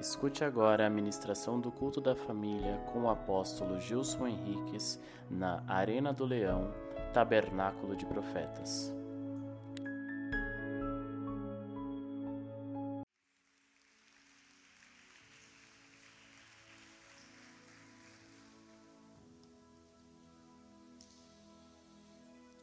Escute 0.00 0.44
agora 0.44 0.86
a 0.86 0.90
ministração 0.90 1.60
do 1.60 1.72
culto 1.72 2.00
da 2.00 2.14
família 2.14 2.78
com 2.92 3.02
o 3.02 3.10
apóstolo 3.10 3.80
Gilson 3.80 4.28
Henriques 4.28 4.98
na 5.28 5.64
Arena 5.66 6.12
do 6.12 6.24
Leão, 6.24 6.72
Tabernáculo 7.12 7.96
de 7.96 8.06
Profetas. 8.06 8.92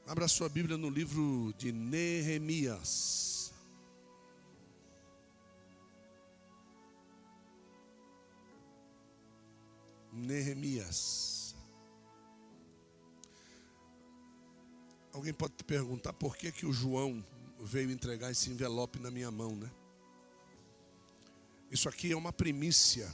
Abra 0.08 0.30
sua 0.30 0.48
Bíblia 0.48 0.78
no 0.78 0.90
livro 0.90 1.54
de 1.58 1.74
Neemias. 1.74 3.35
Neemias. 10.16 11.56
Alguém 15.12 15.34
pode 15.34 15.54
te 15.56 15.64
perguntar 15.64 16.14
por 16.14 16.36
que, 16.36 16.52
que 16.52 16.66
o 16.66 16.74
João 16.74 17.24
veio 17.60 17.92
entregar 17.92 18.32
esse 18.32 18.50
envelope 18.50 19.00
na 19.00 19.12
minha 19.12 19.30
mão, 19.30 19.56
né? 19.56 19.72
Isso 21.70 21.90
aqui 21.90 22.12
é 22.12 22.16
uma 22.16 22.32
primícia. 22.32 23.14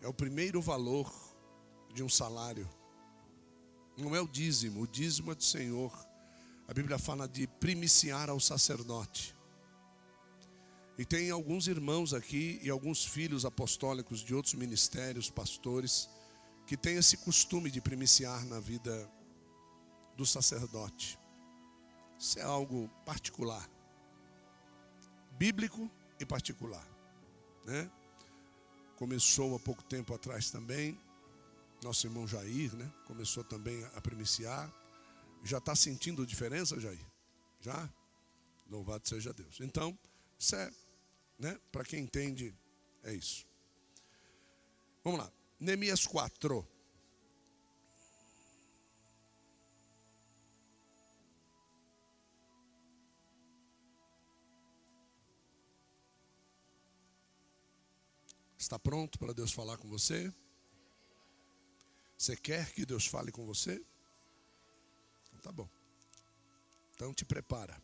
É 0.00 0.08
o 0.08 0.12
primeiro 0.12 0.60
valor 0.60 1.12
de 1.92 2.02
um 2.02 2.08
salário. 2.08 2.68
Não 3.96 4.14
é 4.14 4.20
o 4.20 4.28
dízimo, 4.28 4.82
o 4.82 4.86
dízimo 4.86 5.32
é 5.32 5.34
do 5.34 5.44
Senhor. 5.44 5.92
A 6.66 6.74
Bíblia 6.74 6.98
fala 6.98 7.28
de 7.28 7.46
primiciar 7.46 8.28
ao 8.28 8.40
sacerdote. 8.40 9.33
E 10.96 11.04
tem 11.04 11.30
alguns 11.30 11.66
irmãos 11.66 12.14
aqui 12.14 12.60
e 12.62 12.70
alguns 12.70 13.04
filhos 13.04 13.44
apostólicos 13.44 14.20
de 14.20 14.34
outros 14.34 14.54
ministérios, 14.54 15.28
pastores, 15.28 16.08
que 16.66 16.76
têm 16.76 16.96
esse 16.96 17.16
costume 17.16 17.70
de 17.70 17.80
primiciar 17.80 18.44
na 18.46 18.60
vida 18.60 19.10
do 20.16 20.24
sacerdote. 20.24 21.18
Isso 22.18 22.38
é 22.38 22.42
algo 22.42 22.88
particular, 23.04 23.68
bíblico 25.32 25.90
e 26.20 26.24
particular, 26.24 26.86
né? 27.64 27.90
Começou 28.96 29.56
há 29.56 29.58
pouco 29.58 29.82
tempo 29.82 30.14
atrás 30.14 30.50
também, 30.50 30.98
nosso 31.82 32.06
irmão 32.06 32.26
Jair, 32.26 32.74
né? 32.76 32.90
Começou 33.04 33.42
também 33.42 33.84
a 33.96 34.00
primiciar. 34.00 34.72
Já 35.42 35.58
está 35.58 35.74
sentindo 35.74 36.24
diferença, 36.24 36.78
Jair? 36.78 37.04
Já? 37.60 37.90
Louvado 38.70 39.06
seja 39.08 39.32
Deus. 39.32 39.60
Então, 39.60 39.98
isso 40.38 40.54
é 40.54 40.70
né? 41.38 41.58
Para 41.70 41.84
quem 41.84 42.00
entende, 42.00 42.54
é 43.02 43.12
isso. 43.12 43.46
Vamos 45.02 45.20
lá. 45.20 45.32
Neemias 45.60 46.06
4. 46.06 46.66
Está 58.58 58.78
pronto 58.78 59.18
para 59.18 59.34
Deus 59.34 59.52
falar 59.52 59.76
com 59.76 59.88
você? 59.88 60.32
Você 62.16 62.34
quer 62.34 62.72
que 62.72 62.86
Deus 62.86 63.06
fale 63.06 63.30
com 63.30 63.44
você? 63.44 63.84
Tá 65.42 65.52
bom. 65.52 65.68
Então 66.94 67.12
te 67.12 67.26
prepara. 67.26 67.78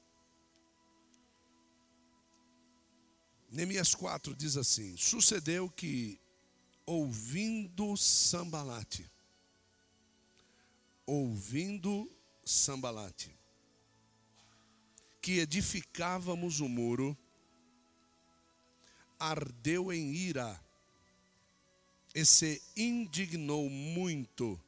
Neemias 3.51 3.97
4 3.97 4.35
diz 4.35 4.57
assim: 4.57 4.97
Sucedeu 4.97 5.69
que, 5.69 6.21
ouvindo 6.87 7.97
Sambalate, 7.97 9.11
ouvindo 11.05 12.09
Sambalate, 12.45 13.37
que 15.21 15.41
edificávamos 15.41 16.61
o 16.61 16.69
muro, 16.69 17.19
ardeu 19.19 19.93
em 19.93 20.15
ira 20.15 20.59
e 22.15 22.25
se 22.25 22.63
indignou 22.77 23.69
muito 23.69 24.61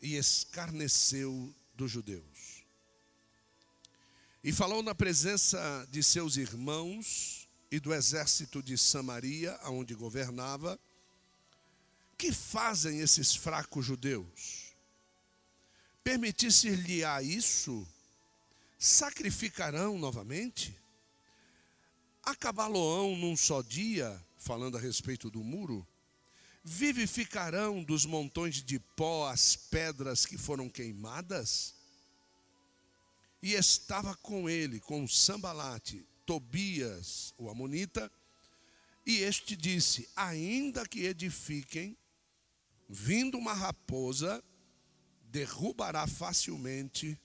e 0.00 0.16
escarneceu 0.16 1.54
dos 1.74 1.90
judeus. 1.90 2.64
E 4.44 4.52
falou 4.52 4.82
na 4.82 4.94
presença 4.94 5.88
de 5.90 6.02
seus 6.02 6.36
irmãos 6.36 7.45
e 7.70 7.80
do 7.80 7.92
exército 7.92 8.62
de 8.62 8.78
Samaria, 8.78 9.54
aonde 9.62 9.94
governava, 9.94 10.78
que 12.16 12.32
fazem 12.32 13.00
esses 13.00 13.34
fracos 13.34 13.84
judeus? 13.84 14.74
Permitisse-lhe 16.02 17.04
a 17.04 17.20
isso, 17.20 17.86
sacrificarão 18.78 19.98
novamente? 19.98 20.76
Acabá-lo-ão 22.22 23.16
num 23.16 23.36
só 23.36 23.62
dia, 23.62 24.24
falando 24.38 24.76
a 24.76 24.80
respeito 24.80 25.30
do 25.30 25.42
muro? 25.42 25.86
Vivificarão 26.62 27.82
dos 27.82 28.04
montões 28.04 28.62
de 28.62 28.78
pó 28.78 29.28
as 29.28 29.56
pedras 29.56 30.26
que 30.26 30.38
foram 30.38 30.68
queimadas? 30.68 31.74
E 33.42 33.54
estava 33.54 34.16
com 34.16 34.48
ele, 34.48 34.80
com 34.80 35.06
Sambalate, 35.06 36.04
Tobias, 36.26 37.32
o 37.38 37.48
Amonita, 37.48 38.10
e 39.06 39.18
este 39.18 39.54
disse: 39.56 40.08
Ainda 40.16 40.86
que 40.86 41.04
edifiquem, 41.04 41.96
vindo 42.88 43.38
uma 43.38 43.54
raposa, 43.54 44.42
derrubará 45.22 46.06
facilmente 46.08 47.18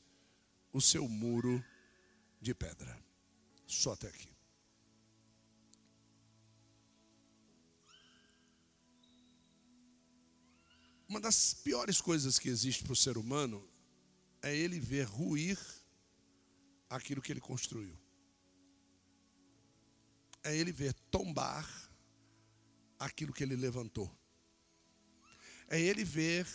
o 0.72 0.80
seu 0.80 1.08
muro 1.08 1.64
de 2.40 2.54
pedra. 2.54 2.98
Só 3.66 3.94
até 3.94 4.08
aqui. 4.08 4.30
Uma 11.10 11.20
das 11.20 11.54
piores 11.54 12.00
coisas 12.00 12.40
que 12.40 12.48
existe 12.48 12.84
para 12.84 12.94
o 12.94 12.96
ser 12.96 13.18
humano 13.18 13.68
é 14.42 14.56
ele 14.56 14.80
ver 14.80 15.04
ruir 15.04 15.60
aquilo 16.90 17.22
que 17.22 17.34
ele 17.34 17.42
construiu 17.42 18.01
é 20.44 20.56
ele 20.56 20.72
ver 20.72 20.94
tombar 21.10 21.68
aquilo 23.00 23.34
que 23.34 23.44
ele 23.44 23.56
levantou. 23.56 24.12
É 25.68 25.80
ele 25.80 26.04
ver 26.04 26.48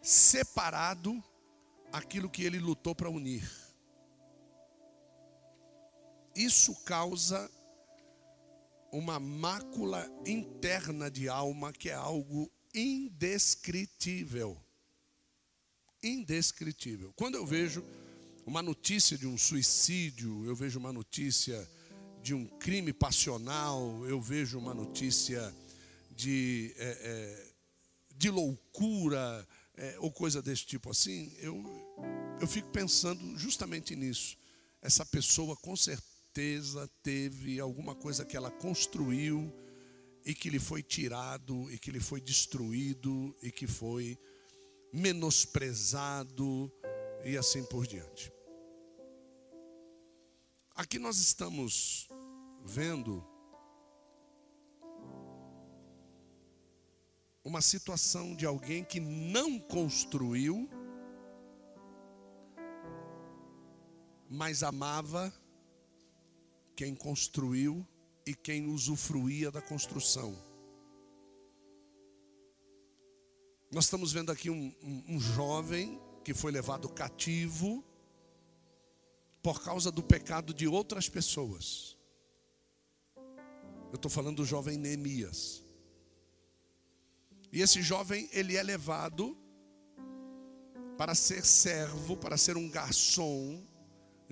separado 0.00 1.22
aquilo 1.92 2.30
que 2.30 2.44
ele 2.44 2.58
lutou 2.58 2.94
para 2.94 3.10
unir. 3.10 3.48
Isso 6.34 6.74
causa 6.84 7.50
uma 8.90 9.20
mácula 9.20 10.10
interna 10.26 11.10
de 11.10 11.28
alma 11.28 11.72
que 11.72 11.90
é 11.90 11.94
algo 11.94 12.50
indescritível. 12.74 14.60
Indescritível. 16.02 17.12
Quando 17.14 17.36
eu 17.36 17.46
vejo 17.46 17.84
uma 18.44 18.62
notícia 18.62 19.16
de 19.16 19.26
um 19.26 19.38
suicídio, 19.38 20.44
eu 20.44 20.56
vejo 20.56 20.78
uma 20.78 20.92
notícia 20.92 21.68
de 22.22 22.32
um 22.32 22.46
crime 22.46 22.92
passional, 22.92 24.06
eu 24.06 24.20
vejo 24.20 24.58
uma 24.58 24.72
notícia 24.72 25.52
de, 26.14 26.72
é, 26.76 26.98
é, 27.02 27.46
de 28.16 28.30
loucura 28.30 29.46
é, 29.74 29.96
ou 29.98 30.10
coisa 30.12 30.40
desse 30.40 30.64
tipo 30.64 30.90
assim, 30.90 31.32
eu, 31.38 31.60
eu 32.40 32.46
fico 32.46 32.68
pensando 32.70 33.36
justamente 33.36 33.96
nisso. 33.96 34.36
Essa 34.80 35.04
pessoa 35.04 35.56
com 35.56 35.74
certeza 35.74 36.88
teve 37.02 37.58
alguma 37.58 37.94
coisa 37.94 38.24
que 38.24 38.36
ela 38.36 38.50
construiu 38.50 39.52
e 40.24 40.34
que 40.34 40.48
lhe 40.48 40.60
foi 40.60 40.82
tirado 40.82 41.70
e 41.72 41.78
que 41.78 41.90
lhe 41.90 42.00
foi 42.00 42.20
destruído 42.20 43.36
e 43.42 43.50
que 43.50 43.66
foi 43.66 44.16
menosprezado 44.92 46.70
e 47.24 47.36
assim 47.36 47.64
por 47.64 47.86
diante. 47.86 48.32
Aqui 50.74 50.98
nós 50.98 51.18
estamos 51.18 52.08
vendo 52.64 53.22
uma 57.44 57.60
situação 57.60 58.34
de 58.34 58.46
alguém 58.46 58.82
que 58.82 58.98
não 58.98 59.58
construiu, 59.58 60.70
mas 64.30 64.62
amava 64.62 65.30
quem 66.74 66.94
construiu 66.94 67.86
e 68.24 68.34
quem 68.34 68.66
usufruía 68.66 69.50
da 69.50 69.60
construção. 69.60 70.34
Nós 73.70 73.84
estamos 73.84 74.10
vendo 74.10 74.32
aqui 74.32 74.48
um, 74.48 74.74
um, 74.82 75.16
um 75.16 75.20
jovem 75.20 76.00
que 76.24 76.32
foi 76.32 76.50
levado 76.50 76.88
cativo 76.88 77.84
por 79.42 79.62
causa 79.62 79.90
do 79.90 80.02
pecado 80.02 80.54
de 80.54 80.68
outras 80.68 81.08
pessoas. 81.08 81.98
Eu 83.90 83.96
estou 83.96 84.10
falando 84.10 84.36
do 84.36 84.44
jovem 84.44 84.78
Neemias. 84.78 85.62
E 87.52 87.60
esse 87.60 87.82
jovem, 87.82 88.28
ele 88.32 88.56
é 88.56 88.62
levado 88.62 89.36
para 90.96 91.14
ser 91.14 91.44
servo, 91.44 92.16
para 92.16 92.36
ser 92.36 92.56
um 92.56 92.70
garçom 92.70 93.62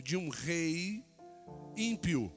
de 0.02 0.16
um 0.16 0.28
rei 0.28 1.04
ímpio. 1.76 2.32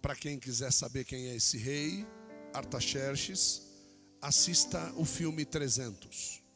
Para 0.00 0.14
quem 0.14 0.38
quiser 0.38 0.72
saber 0.72 1.04
quem 1.04 1.26
é 1.26 1.36
esse 1.36 1.58
rei, 1.58 2.06
Artaxerxes, 2.54 3.66
assista 4.22 4.92
o 4.96 5.04
filme 5.04 5.44
300. 5.44 6.47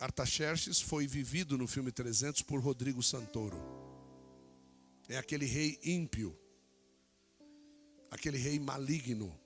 Artaxerxes 0.00 0.80
foi 0.80 1.06
vivido 1.06 1.58
no 1.58 1.66
filme 1.66 1.92
300 1.92 2.40
por 2.40 2.58
Rodrigo 2.58 3.02
Santoro. 3.02 3.60
É 5.08 5.18
aquele 5.18 5.44
rei 5.44 5.78
ímpio, 5.84 6.34
aquele 8.10 8.38
rei 8.38 8.58
maligno. 8.58 9.38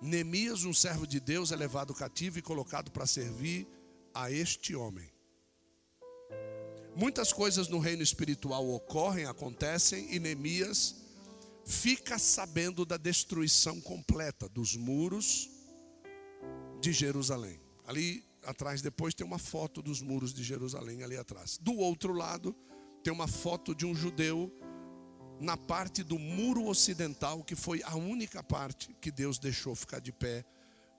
Neemias, 0.00 0.64
um 0.64 0.72
servo 0.72 1.06
de 1.06 1.20
Deus, 1.20 1.52
é 1.52 1.56
levado 1.56 1.94
cativo 1.94 2.38
e 2.38 2.42
colocado 2.42 2.90
para 2.90 3.06
servir 3.06 3.68
a 4.14 4.30
este 4.30 4.74
homem. 4.74 5.12
Muitas 6.94 7.34
coisas 7.34 7.68
no 7.68 7.78
reino 7.78 8.02
espiritual 8.02 8.66
ocorrem, 8.70 9.26
acontecem, 9.26 10.14
e 10.14 10.18
Neemias 10.18 10.96
fica 11.66 12.18
sabendo 12.18 12.86
da 12.86 12.96
destruição 12.96 13.78
completa 13.78 14.48
dos 14.48 14.74
muros 14.74 15.50
de 16.80 16.94
Jerusalém. 16.94 17.60
Ali 17.86 18.25
atrás 18.46 18.80
depois 18.80 19.14
tem 19.14 19.26
uma 19.26 19.38
foto 19.38 19.82
dos 19.82 20.00
muros 20.00 20.32
de 20.32 20.42
Jerusalém 20.42 21.02
ali 21.02 21.16
atrás. 21.16 21.58
Do 21.58 21.76
outro 21.76 22.12
lado 22.12 22.54
tem 23.02 23.12
uma 23.12 23.28
foto 23.28 23.74
de 23.74 23.84
um 23.84 23.94
judeu 23.94 24.52
na 25.40 25.56
parte 25.56 26.02
do 26.02 26.18
muro 26.18 26.64
ocidental, 26.66 27.42
que 27.44 27.54
foi 27.54 27.82
a 27.82 27.94
única 27.94 28.42
parte 28.42 28.94
que 29.00 29.10
Deus 29.10 29.38
deixou 29.38 29.74
ficar 29.74 30.00
de 30.00 30.12
pé 30.12 30.44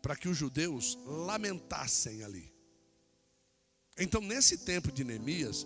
para 0.02 0.16
que 0.16 0.30
os 0.30 0.38
judeus 0.38 0.98
lamentassem 1.06 2.24
ali. 2.24 2.54
Então, 3.98 4.22
nesse 4.22 4.60
tempo 4.60 4.92
de 4.92 5.04
Neemias, 5.04 5.66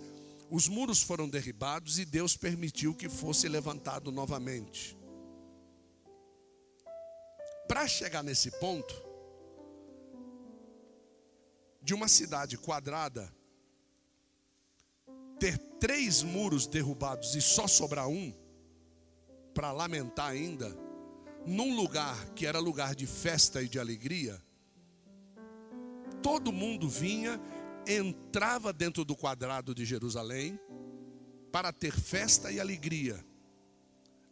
os 0.49 0.67
muros 0.67 1.01
foram 1.01 1.27
derribados 1.27 1.99
e 1.99 2.05
Deus 2.05 2.37
permitiu 2.37 2.95
que 2.95 3.09
fosse 3.09 3.47
levantado 3.47 4.11
novamente. 4.11 4.97
Para 7.67 7.87
chegar 7.87 8.23
nesse 8.23 8.51
ponto, 8.51 9.10
de 11.81 11.93
uma 11.93 12.07
cidade 12.07 12.57
quadrada 12.57 13.33
ter 15.39 15.57
três 15.79 16.21
muros 16.21 16.67
derrubados 16.67 17.33
e 17.33 17.41
só 17.41 17.67
sobrar 17.67 18.07
um, 18.07 18.31
para 19.55 19.71
lamentar 19.71 20.29
ainda, 20.29 20.77
num 21.45 21.75
lugar 21.75 22.29
que 22.35 22.45
era 22.45 22.59
lugar 22.59 22.93
de 22.93 23.07
festa 23.07 23.61
e 23.63 23.67
de 23.67 23.79
alegria, 23.79 24.39
todo 26.21 26.51
mundo 26.51 26.87
vinha, 26.87 27.41
entrava 27.87 28.71
dentro 28.71 29.03
do 29.03 29.15
quadrado 29.15 29.73
de 29.73 29.83
Jerusalém 29.83 30.59
para 31.51 31.73
ter 31.73 31.99
festa 31.99 32.51
e 32.51 32.59
alegria. 32.59 33.25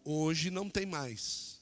Hoje 0.06 0.52
não 0.52 0.70
tem 0.70 0.86
mais 0.86 1.60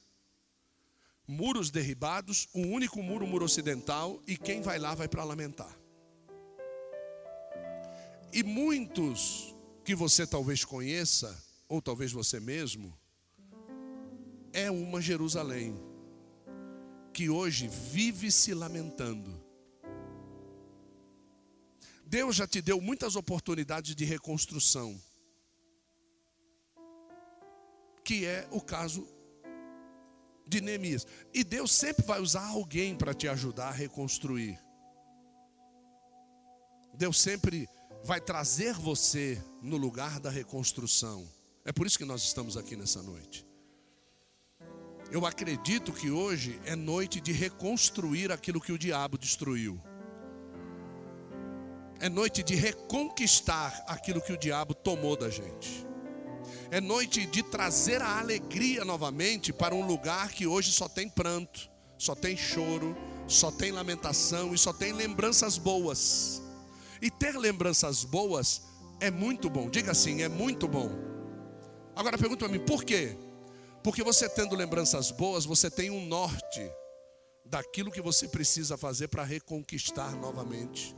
muros 1.26 1.70
derribados, 1.70 2.48
o 2.54 2.60
único 2.60 3.02
muro, 3.02 3.24
o 3.24 3.28
muro 3.28 3.44
ocidental, 3.44 4.22
e 4.26 4.36
quem 4.36 4.62
vai 4.62 4.78
lá 4.78 4.94
vai 4.94 5.08
para 5.08 5.24
lamentar. 5.24 5.77
E 8.32 8.42
muitos 8.42 9.54
que 9.84 9.94
você 9.94 10.26
talvez 10.26 10.64
conheça, 10.64 11.36
ou 11.68 11.80
talvez 11.80 12.12
você 12.12 12.38
mesmo, 12.38 12.96
é 14.52 14.70
uma 14.70 15.00
Jerusalém 15.00 15.74
que 17.12 17.30
hoje 17.30 17.68
vive 17.68 18.30
se 18.30 18.52
lamentando. 18.54 19.42
Deus 22.04 22.36
já 22.36 22.46
te 22.46 22.62
deu 22.62 22.80
muitas 22.80 23.16
oportunidades 23.16 23.94
de 23.94 24.04
reconstrução, 24.04 24.98
que 28.04 28.24
é 28.24 28.48
o 28.50 28.60
caso 28.60 29.06
de 30.46 30.60
Neemias. 30.60 31.06
E 31.34 31.44
Deus 31.44 31.72
sempre 31.72 32.04
vai 32.04 32.20
usar 32.20 32.46
alguém 32.46 32.96
para 32.96 33.12
te 33.12 33.28
ajudar 33.28 33.68
a 33.68 33.72
reconstruir. 33.72 34.58
Deus 36.94 37.20
sempre 37.20 37.68
vai 38.04 38.20
trazer 38.20 38.74
você 38.74 39.42
no 39.62 39.76
lugar 39.76 40.20
da 40.20 40.30
reconstrução. 40.30 41.26
É 41.64 41.72
por 41.72 41.86
isso 41.86 41.98
que 41.98 42.04
nós 42.04 42.22
estamos 42.22 42.56
aqui 42.56 42.76
nessa 42.76 43.02
noite. 43.02 43.46
Eu 45.10 45.24
acredito 45.24 45.92
que 45.92 46.10
hoje 46.10 46.60
é 46.64 46.76
noite 46.76 47.20
de 47.20 47.32
reconstruir 47.32 48.30
aquilo 48.30 48.60
que 48.60 48.72
o 48.72 48.78
diabo 48.78 49.16
destruiu. 49.16 49.80
É 52.00 52.08
noite 52.08 52.42
de 52.42 52.54
reconquistar 52.54 53.84
aquilo 53.88 54.20
que 54.20 54.32
o 54.32 54.38
diabo 54.38 54.74
tomou 54.74 55.16
da 55.16 55.30
gente. 55.30 55.86
É 56.70 56.80
noite 56.80 57.26
de 57.26 57.42
trazer 57.42 58.02
a 58.02 58.18
alegria 58.18 58.84
novamente 58.84 59.52
para 59.52 59.74
um 59.74 59.86
lugar 59.86 60.30
que 60.30 60.46
hoje 60.46 60.70
só 60.70 60.88
tem 60.88 61.08
pranto, 61.08 61.70
só 61.96 62.14
tem 62.14 62.36
choro, 62.36 62.96
só 63.26 63.50
tem 63.50 63.72
lamentação 63.72 64.54
e 64.54 64.58
só 64.58 64.72
tem 64.72 64.92
lembranças 64.92 65.58
boas. 65.58 66.42
E 67.00 67.10
ter 67.10 67.36
lembranças 67.36 68.04
boas 68.04 68.62
é 69.00 69.10
muito 69.10 69.48
bom. 69.48 69.68
Diga 69.70 69.92
assim, 69.92 70.22
é 70.22 70.28
muito 70.28 70.66
bom. 70.66 70.90
Agora 71.94 72.18
pergunta 72.18 72.44
para 72.44 72.56
mim, 72.56 72.64
por 72.64 72.84
quê? 72.84 73.16
Porque 73.82 74.02
você 74.02 74.28
tendo 74.28 74.54
lembranças 74.54 75.10
boas, 75.10 75.44
você 75.44 75.70
tem 75.70 75.90
um 75.90 76.06
norte 76.06 76.70
daquilo 77.44 77.90
que 77.90 78.00
você 78.00 78.28
precisa 78.28 78.76
fazer 78.76 79.08
para 79.08 79.24
reconquistar 79.24 80.14
novamente 80.16 80.94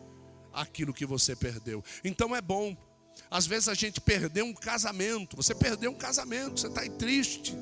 aquilo 0.52 0.93
que 0.93 1.06
você 1.06 1.37
perdeu. 1.37 1.82
Então 2.05 2.35
é 2.35 2.41
bom 2.41 2.76
às 3.31 3.47
vezes 3.47 3.69
a 3.69 3.75
gente 3.75 4.00
perdeu 4.00 4.44
um 4.44 4.55
casamento, 4.55 5.37
você 5.37 5.55
perdeu 5.55 5.91
um 5.91 5.94
casamento, 5.94 6.61
você 6.61 6.69
está 6.69 6.82
aí 6.82 6.91
triste, 6.91 7.55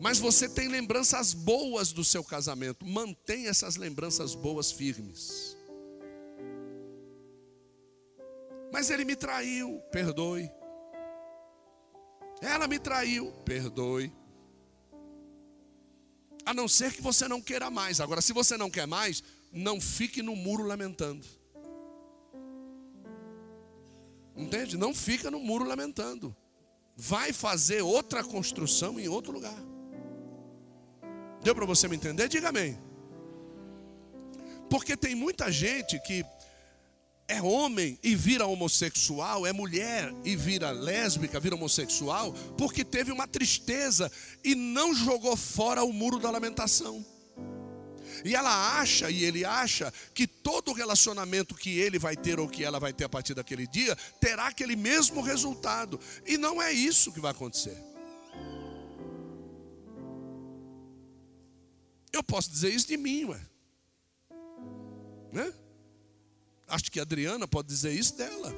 mas 0.00 0.18
você 0.18 0.48
tem 0.48 0.68
lembranças 0.68 1.32
boas 1.32 1.92
do 1.92 2.04
seu 2.04 2.24
casamento, 2.24 2.84
mantenha 2.84 3.50
essas 3.50 3.76
lembranças 3.76 4.34
boas 4.34 4.70
firmes. 4.72 5.53
Mas 8.74 8.90
ele 8.90 9.04
me 9.04 9.14
traiu, 9.14 9.80
perdoe. 9.92 10.50
Ela 12.42 12.66
me 12.66 12.76
traiu, 12.76 13.30
perdoe. 13.44 14.12
A 16.44 16.52
não 16.52 16.66
ser 16.66 16.92
que 16.92 17.00
você 17.00 17.28
não 17.28 17.40
queira 17.40 17.70
mais. 17.70 18.00
Agora, 18.00 18.20
se 18.20 18.32
você 18.32 18.56
não 18.56 18.68
quer 18.68 18.84
mais, 18.84 19.22
não 19.52 19.80
fique 19.80 20.24
no 20.24 20.34
muro 20.34 20.64
lamentando. 20.64 21.24
Entende? 24.36 24.76
Não 24.76 24.92
fica 24.92 25.30
no 25.30 25.38
muro 25.38 25.64
lamentando. 25.64 26.34
Vai 26.96 27.32
fazer 27.32 27.80
outra 27.80 28.24
construção 28.24 28.98
em 28.98 29.06
outro 29.06 29.32
lugar. 29.32 29.62
Deu 31.44 31.54
para 31.54 31.64
você 31.64 31.86
me 31.86 31.94
entender? 31.94 32.26
Diga 32.26 32.48
amém. 32.48 32.76
Porque 34.68 34.96
tem 34.96 35.14
muita 35.14 35.52
gente 35.52 35.96
que 36.00 36.26
é 37.26 37.40
homem 37.40 37.98
e 38.02 38.14
vira 38.14 38.46
homossexual, 38.46 39.46
é 39.46 39.52
mulher 39.52 40.12
e 40.24 40.36
vira 40.36 40.70
lésbica, 40.70 41.40
vira 41.40 41.54
homossexual, 41.54 42.32
porque 42.58 42.84
teve 42.84 43.10
uma 43.10 43.26
tristeza 43.26 44.10
e 44.42 44.54
não 44.54 44.94
jogou 44.94 45.36
fora 45.36 45.82
o 45.82 45.92
muro 45.92 46.18
da 46.18 46.30
lamentação. 46.30 47.04
E 48.24 48.34
ela 48.34 48.78
acha, 48.78 49.10
e 49.10 49.24
ele 49.24 49.44
acha, 49.44 49.92
que 50.12 50.26
todo 50.26 50.72
relacionamento 50.72 51.54
que 51.54 51.78
ele 51.78 51.98
vai 51.98 52.16
ter 52.16 52.38
ou 52.38 52.48
que 52.48 52.62
ela 52.62 52.78
vai 52.78 52.92
ter 52.92 53.04
a 53.04 53.08
partir 53.08 53.34
daquele 53.34 53.66
dia 53.66 53.96
terá 54.20 54.46
aquele 54.46 54.76
mesmo 54.76 55.20
resultado. 55.20 55.98
E 56.26 56.36
não 56.36 56.60
é 56.60 56.72
isso 56.72 57.12
que 57.12 57.20
vai 57.20 57.32
acontecer. 57.32 57.76
Eu 62.12 62.22
posso 62.22 62.50
dizer 62.50 62.72
isso 62.72 62.86
de 62.86 62.96
mim, 62.96 63.24
ué. 63.24 63.40
Né? 65.32 65.52
Acho 66.68 66.90
que 66.90 66.98
a 66.98 67.02
Adriana 67.02 67.46
pode 67.46 67.68
dizer 67.68 67.92
isso 67.92 68.16
dela. 68.16 68.54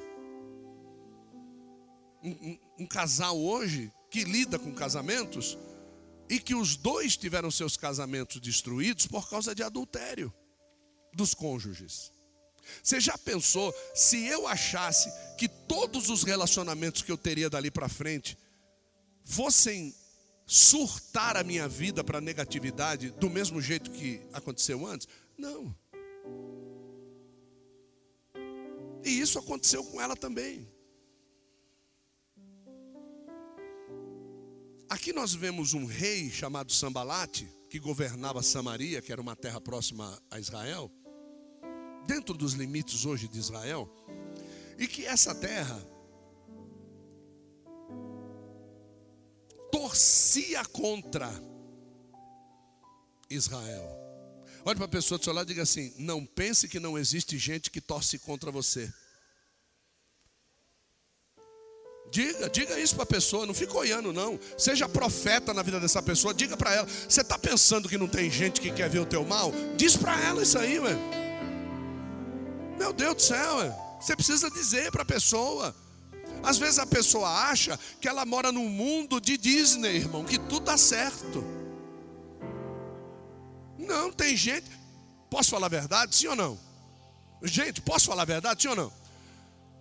Um, 2.23 2.31
um, 2.31 2.59
um 2.81 2.87
casal 2.87 3.39
hoje 3.39 3.93
que 4.11 4.25
lida 4.25 4.59
com 4.59 4.73
casamentos 4.75 5.57
e 6.29 6.39
que 6.41 6.55
os 6.55 6.77
dois 6.77 7.17
tiveram 7.17 7.51
seus 7.51 7.77
casamentos 7.77 8.41
destruídos 8.41 9.07
por 9.07 9.29
causa 9.29 9.55
de 9.55 9.63
adultério 9.63 10.33
dos 11.13 11.35
cônjuges. 11.35 12.13
Você 12.83 13.01
já 13.01 13.17
pensou 13.17 13.73
se 13.95 14.25
eu 14.27 14.47
achasse 14.47 15.13
que 15.37 15.49
todos 15.49 16.09
os 16.09 16.25
relacionamentos 16.25 17.03
que 17.03 17.13
eu 17.13 17.17
teria 17.17 17.49
dali 17.49 17.71
para 17.71 17.89
frente 17.89 18.37
fossem 19.25 19.95
surtar 20.47 21.37
a 21.37 21.45
minha 21.45 21.69
vida 21.69 22.05
para 22.05 22.21
negatividade 22.21 23.11
do 23.11 23.29
mesmo 23.29 23.61
jeito 23.61 23.91
que 23.91 24.21
aconteceu 24.33 24.87
antes? 24.87 25.09
Não. 25.37 25.75
E 29.07 29.21
isso 29.21 29.39
aconteceu 29.39 29.85
com 29.85 30.01
ela 30.01 30.17
também. 30.17 30.69
Aqui 34.91 35.13
nós 35.13 35.33
vemos 35.33 35.75
um 35.75 35.85
rei 35.85 36.29
chamado 36.29 36.73
Sambalate, 36.73 37.49
que 37.71 37.79
governava 37.79 38.43
Samaria, 38.43 39.01
que 39.01 39.13
era 39.13 39.21
uma 39.21 39.37
terra 39.37 39.61
próxima 39.61 40.21
a 40.29 40.41
Israel, 40.41 40.91
dentro 42.05 42.37
dos 42.37 42.55
limites 42.55 43.05
hoje 43.05 43.29
de 43.29 43.39
Israel, 43.39 43.89
e 44.77 44.89
que 44.89 45.07
essa 45.07 45.33
terra 45.37 45.81
torcia 49.71 50.65
contra 50.65 51.31
Israel. 53.31 54.06
Olhe 54.67 54.75
para 54.75 54.87
a 54.87 54.89
pessoa 54.89 55.17
do 55.17 55.23
seu 55.23 55.33
lado 55.33 55.47
e 55.47 55.55
diga 55.55 55.63
assim: 55.63 55.95
não 55.97 56.27
pense 56.27 56.67
que 56.67 56.81
não 56.81 56.99
existe 56.99 57.39
gente 57.39 57.71
que 57.71 57.81
torce 57.81 58.19
contra 58.19 58.51
você. 58.51 58.93
Diga, 62.11 62.51
diga 62.51 62.79
isso 62.81 62.95
para 62.97 63.05
a 63.05 63.07
pessoa, 63.07 63.47
não 63.47 63.55
fica 63.55 63.77
olhando 63.77 64.13
não. 64.13 64.41
Seja 64.59 64.89
profeta 64.89 65.55
na 65.55 65.63
vida 65.63 65.79
dessa 65.79 66.03
pessoa, 66.03 66.35
diga 66.35 66.57
para 66.57 66.75
ela. 66.75 66.89
Você 67.09 67.21
está 67.21 67.39
pensando 67.39 67.89
que 67.89 67.97
não 67.97 68.09
tem 68.09 68.29
gente 68.29 68.61
que 68.61 68.73
quer 68.73 68.91
ver 68.91 68.99
o 68.99 69.07
teu 69.07 69.25
mal? 69.25 69.53
Diz 69.77 69.97
para 69.97 70.21
ela 70.21 70.43
isso 70.43 70.59
aí, 70.59 70.81
ué. 70.81 70.97
Meu 72.77 72.93
Deus 72.93 73.15
do 73.15 73.23
céu, 73.23 73.59
ué. 73.59 73.73
você 74.01 74.17
precisa 74.17 74.51
dizer 74.51 74.91
para 74.91 75.03
a 75.03 75.07
pessoa. 75.07 75.75
Às 76.43 76.59
vezes 76.59 76.81
a 76.81 76.87
pessoa 76.87 77.29
acha 77.51 77.79
que 78.01 78.09
ela 78.09 78.27
mora 78.27 78.51
num 78.51 78.69
mundo 78.69 79.21
de 79.21 79.37
Disney, 79.37 79.97
irmão, 79.97 80.25
que 80.25 80.39
tudo 80.39 80.65
dá 80.67 80.77
certo. 80.77 81.56
Não, 83.87 84.13
tem 84.13 84.37
gente. 84.37 84.71
Posso 85.31 85.51
falar 85.51 85.67
a 85.67 85.71
verdade, 85.71 86.15
sim 86.15 86.27
ou 86.29 86.37
não? 86.37 86.59
Gente, 87.43 87.81
posso 87.81 88.07
falar 88.07 88.23
a 88.23 88.27
verdade, 88.27 88.63
sim 88.63 88.69
ou 88.69 88.77
não? 88.77 88.93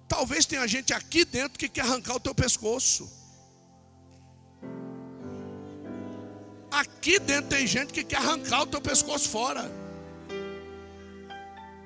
Talvez 0.08 0.46
tenha 0.46 0.68
gente 0.68 0.94
aqui 0.94 1.26
dentro 1.26 1.58
que 1.58 1.68
quer 1.68 1.82
arrancar 1.82 2.16
o 2.16 2.20
teu 2.20 2.36
pescoço. 2.36 3.10
Aqui 6.72 7.20
dentro 7.20 7.50
tem 7.50 7.66
gente 7.66 7.94
que 7.94 8.04
quer 8.04 8.18
arrancar 8.18 8.64
o 8.64 8.68
teu 8.68 8.82
pescoço 8.82 9.30
fora. 9.30 9.72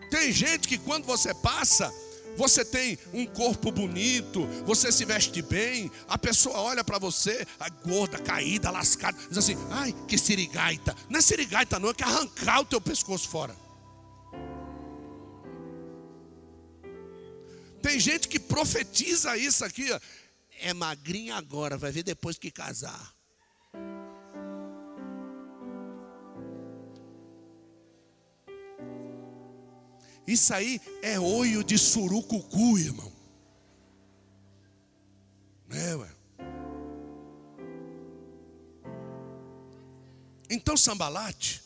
Tem 0.10 0.32
gente 0.32 0.68
que 0.68 0.78
quando 0.78 1.06
você 1.06 1.34
passa, 1.34 1.94
você 2.40 2.64
tem 2.64 2.98
um 3.14 3.26
corpo 3.26 3.70
bonito, 3.70 4.48
você 4.66 4.94
se 4.94 5.04
veste 5.04 5.42
bem, 5.42 5.92
a 6.08 6.18
pessoa 6.18 6.58
olha 6.62 6.86
para 6.86 6.98
você, 6.98 7.46
a 7.60 7.68
gorda, 7.68 8.18
caída, 8.18 8.72
lascada, 8.72 9.18
diz 9.28 9.38
assim: 9.38 9.58
ai, 9.70 9.94
que 10.08 10.18
sirigaita. 10.18 10.96
Não 11.10 11.20
é 11.20 11.22
sirigaita, 11.22 11.78
não, 11.78 11.90
é 11.90 11.94
que 11.94 12.02
arrancar 12.02 12.62
o 12.62 12.66
teu 12.66 12.80
pescoço 12.80 13.28
fora. 13.28 13.54
Tem 17.82 18.00
gente 18.00 18.30
que 18.30 18.40
profetiza 18.40 19.36
isso 19.36 19.66
aqui, 19.66 19.92
ó. 19.92 20.00
é 20.62 20.74
magrinha 20.74 21.36
agora, 21.36 21.78
vai 21.78 21.92
ver 21.92 22.04
depois 22.04 22.38
que 22.38 22.50
casar. 22.50 23.19
Isso 30.30 30.54
aí 30.54 30.80
é 31.02 31.20
olho 31.20 31.64
de 31.64 31.76
surucucu, 31.76 32.78
irmão. 32.78 33.12
É, 35.72 35.96
ué. 35.96 36.16
Então 40.52 40.78
Sambalate, 40.78 41.64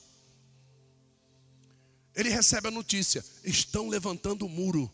ele 2.15 2.29
recebe 2.29 2.69
a 2.69 2.71
notícia: 2.71 3.21
estão 3.43 3.89
levantando 3.89 4.45
o 4.45 4.49
muro. 4.49 4.89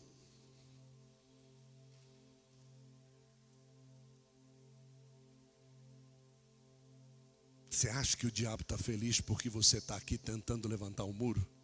Você 7.70 7.88
acha 7.90 8.18
que 8.18 8.26
o 8.26 8.32
diabo 8.32 8.64
está 8.64 8.80
feliz 8.80 9.22
porque 9.22 9.48
você 9.48 9.78
está 9.78 9.96
aqui 9.96 10.18
tentando 10.18 10.68
levantar 10.68 11.04
o 11.04 11.12
um 11.12 11.14
muro? 11.14 11.59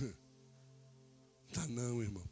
Tá 1.52 1.66
não, 1.66 2.00
irmão. 2.00 2.24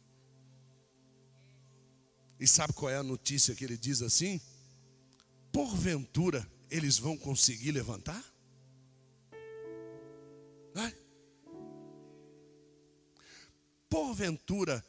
E 2.39 2.47
sabe 2.47 2.71
qual 2.71 2.89
é 2.89 2.95
a 2.95 3.03
notícia 3.03 3.53
que 3.53 3.65
ele 3.65 3.77
diz 3.77 4.01
assim? 4.01 4.39
Porventura 5.51 6.49
eles 6.71 6.97
vão 6.97 7.17
conseguir 7.17 7.71
levantar? 7.71 8.23
Vai. 10.73 10.95
Porventura 13.89 14.85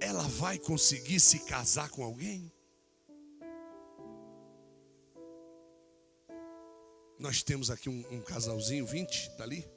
ela 0.00 0.22
vai 0.22 0.58
conseguir 0.58 1.20
se 1.20 1.40
casar 1.40 1.90
com 1.90 2.02
alguém? 2.02 2.50
Nós 7.18 7.42
temos 7.42 7.70
aqui 7.70 7.90
um, 7.90 8.04
um 8.10 8.22
casalzinho, 8.22 8.86
20, 8.86 9.10
está 9.10 9.42
ali? 9.42 9.68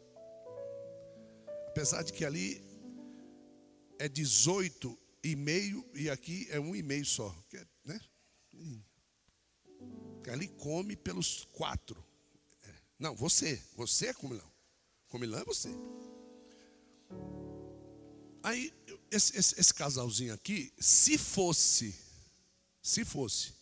Apesar 1.72 2.04
de 2.04 2.12
que 2.12 2.25
ali 2.25 2.62
é 3.98 4.10
18 4.10 5.00
e 5.24 5.38
meio 5.38 5.90
e 5.94 6.10
aqui 6.10 6.46
é 6.50 6.60
um 6.60 6.75
e 6.75 6.84
meio 6.84 7.06
só, 7.06 7.34
né? 7.86 7.98
Ali 10.30 10.50
come 10.50 10.98
pelos 10.98 11.46
quatro. 11.54 12.04
É. 12.63 12.74
Não, 13.00 13.16
você, 13.16 13.62
você 13.75 14.08
é 14.08 14.13
comilão. 14.13 14.50
Comilão 15.08 15.40
é 15.40 15.46
você. 15.46 15.70
Aí, 18.44 18.74
esse, 19.10 19.38
esse, 19.38 19.60
esse 19.60 19.74
casalzinho 19.74 20.34
aqui, 20.34 20.74
se 20.78 21.18
fosse, 21.18 21.96
se 22.82 23.06
fosse 23.06 23.54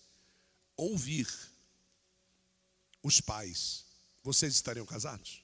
ouvir 0.76 1.28
os 3.04 3.22
pais, 3.22 3.86
vocês 4.24 4.54
estariam 4.54 4.86
casados? 4.86 5.44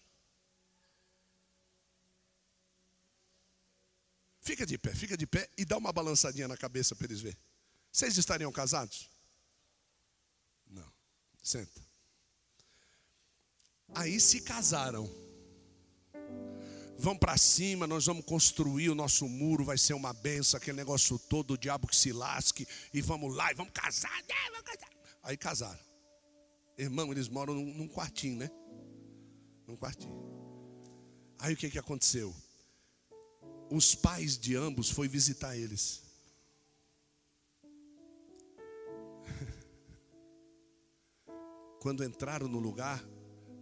Fica 4.46 4.64
de 4.64 4.78
pé, 4.78 4.94
fica 4.94 5.18
de 5.18 5.26
pé 5.26 5.50
e 5.58 5.66
dá 5.66 5.76
uma 5.76 5.92
balançadinha 5.92 6.48
na 6.48 6.56
cabeça 6.56 6.96
para 6.96 7.08
eles 7.08 7.20
verem. 7.20 7.40
Vocês 7.92 8.16
estariam 8.16 8.52
casados? 8.52 9.10
Não. 10.68 10.88
Senta. 11.42 11.82
Aí 13.96 14.20
se 14.20 14.42
casaram. 14.42 15.10
Vão 16.96 17.18
para 17.18 17.36
cima, 17.38 17.88
nós 17.88 18.06
vamos 18.06 18.24
construir 18.24 18.92
o 18.92 18.96
nosso 18.96 19.28
muro, 19.28 19.66
vai 19.66 19.80
ser 19.80 19.96
uma 19.96 20.14
benção, 20.14 20.60
aquele 20.60 20.78
negócio 20.78 21.18
todo, 21.18 21.56
o 21.56 21.58
diabo 21.58 21.88
que 21.88 21.96
se 21.96 22.12
lasque, 22.12 22.68
e 22.94 23.02
vamos 23.02 23.36
lá, 23.36 23.52
e 23.52 23.56
vamos 23.56 23.74
casar, 23.74 24.22
né, 24.30 24.36
vamos 24.52 24.64
casar. 24.64 24.90
Aí 25.24 25.36
casaram. 25.36 25.84
Irmão, 26.78 27.12
eles 27.12 27.28
moram 27.28 27.56
num, 27.56 27.74
num 27.74 27.88
quartinho, 27.88 28.38
né? 28.38 28.52
Num 29.66 29.76
quartinho. 29.76 30.14
Aí 31.40 31.56
o 31.56 31.58
que, 31.58 31.72
que 31.72 31.80
aconteceu? 31.80 32.34
Os 33.70 33.96
pais 33.96 34.38
de 34.38 34.56
ambos 34.56 34.90
foi 34.90 35.08
visitar 35.08 35.58
eles. 35.58 36.04
Quando 41.80 42.04
entraram 42.04 42.48
no 42.48 42.60
lugar, 42.60 43.04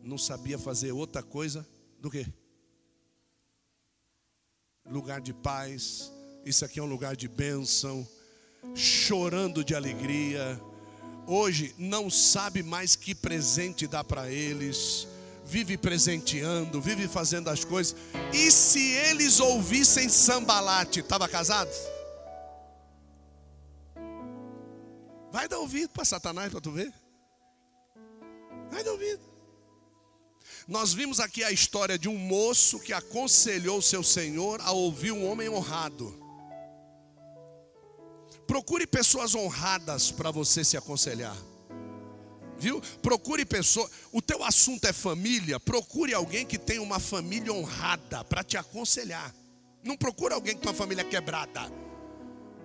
não 0.01 0.17
sabia 0.17 0.59
fazer 0.59 0.91
outra 0.91 1.23
coisa 1.23 1.65
do 1.99 2.11
que 2.11 2.27
lugar 4.85 5.21
de 5.21 5.33
paz. 5.33 6.11
Isso 6.45 6.65
aqui 6.65 6.79
é 6.79 6.83
um 6.83 6.87
lugar 6.87 7.15
de 7.15 7.27
bênção, 7.27 8.07
chorando 8.75 9.63
de 9.63 9.73
alegria. 9.73 10.61
Hoje 11.25 11.73
não 11.77 12.09
sabe 12.09 12.61
mais 12.61 12.95
que 12.95 13.15
presente 13.15 13.87
dar 13.87 14.03
para 14.03 14.29
eles 14.29 15.07
vive 15.45 15.77
presenteando, 15.77 16.81
vive 16.81 17.07
fazendo 17.07 17.49
as 17.49 17.63
coisas. 17.63 17.95
E 18.33 18.49
se 18.51 18.91
eles 18.91 19.39
ouvissem 19.39 20.09
sambalate, 20.09 21.01
estava 21.01 21.27
casado? 21.27 21.71
Vai 25.31 25.47
dar 25.47 25.59
ouvido 25.59 25.89
para 25.89 26.05
Satanás 26.05 26.51
para 26.51 26.61
tu 26.61 26.71
ver. 26.71 26.93
Vai 28.71 28.83
dar 28.83 28.91
ouvido. 28.91 29.21
Nós 30.67 30.93
vimos 30.93 31.19
aqui 31.19 31.43
a 31.43 31.51
história 31.51 31.97
de 31.97 32.07
um 32.07 32.17
moço 32.17 32.79
que 32.79 32.93
aconselhou 32.93 33.81
seu 33.81 34.03
senhor 34.03 34.61
a 34.61 34.71
ouvir 34.71 35.11
um 35.11 35.29
homem 35.29 35.49
honrado. 35.49 36.19
Procure 38.47 38.85
pessoas 38.85 39.35
honradas 39.35 40.11
para 40.11 40.31
você 40.31 40.63
se 40.63 40.77
aconselhar 40.77 41.35
viu? 42.63 42.81
Procure 43.01 43.45
pessoa. 43.45 43.89
O 44.11 44.21
teu 44.21 44.43
assunto 44.43 44.85
é 44.85 44.93
família, 44.93 45.59
procure 45.59 46.13
alguém 46.13 46.45
que 46.45 46.57
tenha 46.57 46.81
uma 46.81 46.99
família 46.99 47.51
honrada 47.51 48.23
para 48.23 48.43
te 48.43 48.55
aconselhar. 48.57 49.35
Não 49.83 49.97
procure 49.97 50.33
alguém 50.33 50.55
tem 50.55 50.69
uma 50.69 50.73
família 50.73 51.03
quebrada. 51.03 51.61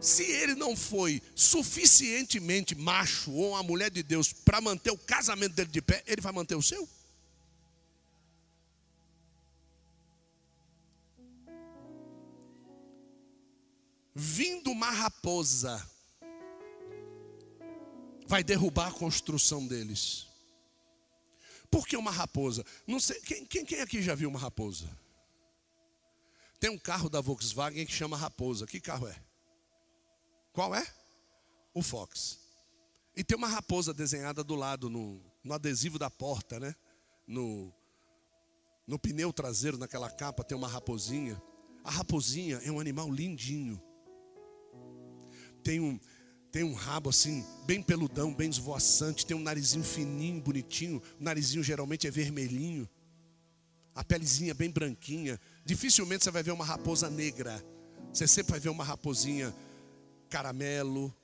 Se 0.00 0.22
ele 0.22 0.54
não 0.54 0.76
foi 0.76 1.20
suficientemente 1.34 2.76
macho 2.76 3.32
ou 3.32 3.50
uma 3.50 3.62
mulher 3.64 3.90
de 3.90 4.04
Deus 4.04 4.32
para 4.32 4.60
manter 4.60 4.92
o 4.92 4.98
casamento 4.98 5.54
dele 5.54 5.70
de 5.70 5.82
pé, 5.82 6.04
ele 6.06 6.20
vai 6.20 6.32
manter 6.32 6.54
o 6.54 6.62
seu? 6.62 6.88
Vindo 14.14 14.70
uma 14.70 14.90
raposa 14.90 15.84
vai 18.28 18.44
derrubar 18.44 18.88
a 18.88 18.92
construção 18.92 19.66
deles. 19.66 20.26
Por 21.70 21.86
que 21.86 21.96
uma 21.96 22.10
raposa? 22.10 22.64
Não 22.86 23.00
sei, 23.00 23.20
quem, 23.22 23.44
quem, 23.44 23.64
quem 23.64 23.80
aqui 23.80 24.02
já 24.02 24.14
viu 24.14 24.28
uma 24.28 24.38
raposa? 24.38 24.86
Tem 26.60 26.70
um 26.70 26.78
carro 26.78 27.08
da 27.08 27.20
Volkswagen 27.20 27.86
que 27.86 27.92
chama 27.92 28.16
Raposa. 28.16 28.66
Que 28.66 28.80
carro 28.80 29.06
é? 29.06 29.16
Qual 30.52 30.74
é? 30.74 30.86
O 31.72 31.82
Fox. 31.82 32.38
E 33.16 33.22
tem 33.22 33.36
uma 33.36 33.48
raposa 33.48 33.94
desenhada 33.94 34.42
do 34.42 34.54
lado, 34.54 34.90
no, 34.90 35.22
no 35.42 35.54
adesivo 35.54 35.98
da 35.98 36.10
porta, 36.10 36.58
né? 36.58 36.74
No, 37.26 37.72
no 38.86 38.98
pneu 38.98 39.32
traseiro, 39.32 39.78
naquela 39.78 40.10
capa, 40.10 40.42
tem 40.42 40.56
uma 40.56 40.68
raposinha. 40.68 41.40
A 41.84 41.90
raposinha 41.90 42.56
é 42.64 42.70
um 42.72 42.80
animal 42.80 43.10
lindinho. 43.10 43.80
Tem 45.62 45.80
um, 45.80 45.98
tem 46.50 46.64
um 46.64 46.72
rabo 46.72 47.10
assim, 47.10 47.44
bem 47.66 47.82
peludão, 47.82 48.32
bem 48.32 48.48
esvoaçante, 48.48 49.26
tem 49.26 49.36
um 49.36 49.42
narizinho 49.42 49.84
fininho, 49.84 50.40
bonitinho. 50.40 51.02
O 51.20 51.22
narizinho 51.22 51.62
geralmente 51.62 52.06
é 52.06 52.10
vermelhinho. 52.10 52.88
A 53.94 54.02
pelezinha 54.02 54.54
bem 54.54 54.70
branquinha. 54.70 55.38
Dificilmente 55.64 56.24
você 56.24 56.30
vai 56.30 56.42
ver 56.42 56.52
uma 56.52 56.64
raposa 56.64 57.10
negra. 57.10 57.62
Você 58.12 58.26
sempre 58.26 58.52
vai 58.52 58.60
ver 58.60 58.70
uma 58.70 58.84
raposinha 58.84 59.54
caramelo, 60.30 61.14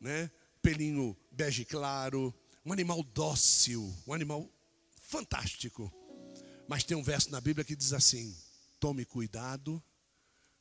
né? 0.00 0.30
Pelinho 0.60 1.16
bege 1.30 1.64
claro, 1.64 2.34
um 2.64 2.72
animal 2.72 3.02
dócil, 3.02 3.94
um 4.06 4.12
animal 4.12 4.48
fantástico. 5.00 5.92
Mas 6.68 6.84
tem 6.84 6.96
um 6.96 7.02
verso 7.02 7.30
na 7.30 7.40
Bíblia 7.40 7.64
que 7.64 7.74
diz 7.74 7.92
assim: 7.94 8.36
Tome 8.78 9.04
cuidado 9.04 9.82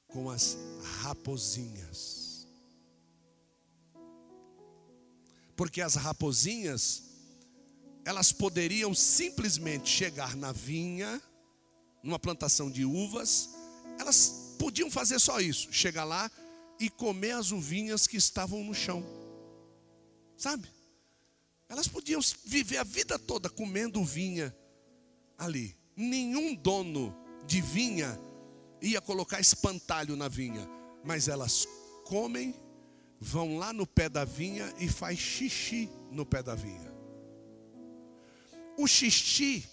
com 0.07 0.29
as 0.29 0.57
raposinhas. 1.01 2.26
Porque 5.57 5.81
as 5.81 5.95
raposinhas, 5.95 7.03
elas 8.05 8.31
poderiam 8.31 8.95
simplesmente 8.95 9.89
chegar 9.89 10.37
na 10.37 10.53
vinha, 10.53 11.21
numa 12.01 12.17
plantação 12.17 12.71
de 12.71 12.85
uvas, 12.85 13.49
elas 13.99 14.55
podiam 14.57 14.89
fazer 14.89 15.19
só 15.19 15.41
isso, 15.41 15.67
chegar 15.73 16.05
lá 16.05 16.31
e 16.79 16.89
comer 16.89 17.31
as 17.31 17.51
uvinhas 17.51 18.07
que 18.07 18.15
estavam 18.15 18.63
no 18.63 18.73
chão. 18.73 19.03
Sabe? 20.37 20.71
Elas 21.67 21.89
podiam 21.89 22.21
viver 22.45 22.77
a 22.77 22.83
vida 22.85 23.19
toda 23.19 23.49
comendo 23.49 24.05
vinha 24.05 24.55
ali 25.37 25.77
nenhum 25.97 26.53
dono 26.53 27.13
de 27.47 27.59
vinha 27.59 28.19
ia 28.79 29.01
colocar 29.01 29.39
espantalho 29.39 30.15
na 30.15 30.27
vinha, 30.27 30.69
mas 31.03 31.27
elas 31.27 31.67
comem, 32.05 32.53
vão 33.19 33.57
lá 33.57 33.73
no 33.73 33.85
pé 33.85 34.09
da 34.09 34.23
vinha 34.23 34.73
e 34.79 34.87
faz 34.87 35.17
xixi 35.17 35.89
no 36.11 36.25
pé 36.25 36.43
da 36.43 36.55
vinha. 36.55 36.93
O 38.77 38.87
xixi 38.87 39.67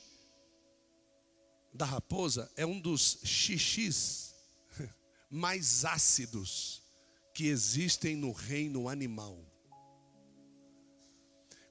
da 1.72 1.84
raposa 1.84 2.50
é 2.56 2.64
um 2.64 2.80
dos 2.80 3.18
xixis 3.24 4.34
mais 5.30 5.84
ácidos 5.84 6.82
que 7.34 7.48
existem 7.48 8.16
no 8.16 8.32
reino 8.32 8.88
animal. 8.88 9.38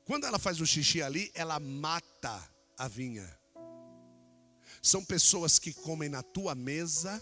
Quando 0.06 0.25
ela 0.25 0.38
faz 0.38 0.60
o 0.60 0.68
xixi 0.68 1.01
ali, 1.01 1.32
ela 1.34 1.60
mata 1.60 2.53
a 2.77 2.88
vinha. 2.88 3.39
São 4.82 5.03
pessoas 5.03 5.58
que 5.58 5.74
comem 5.74 6.10
na 6.10 6.22
tua 6.22 6.53
mesa 6.53 7.22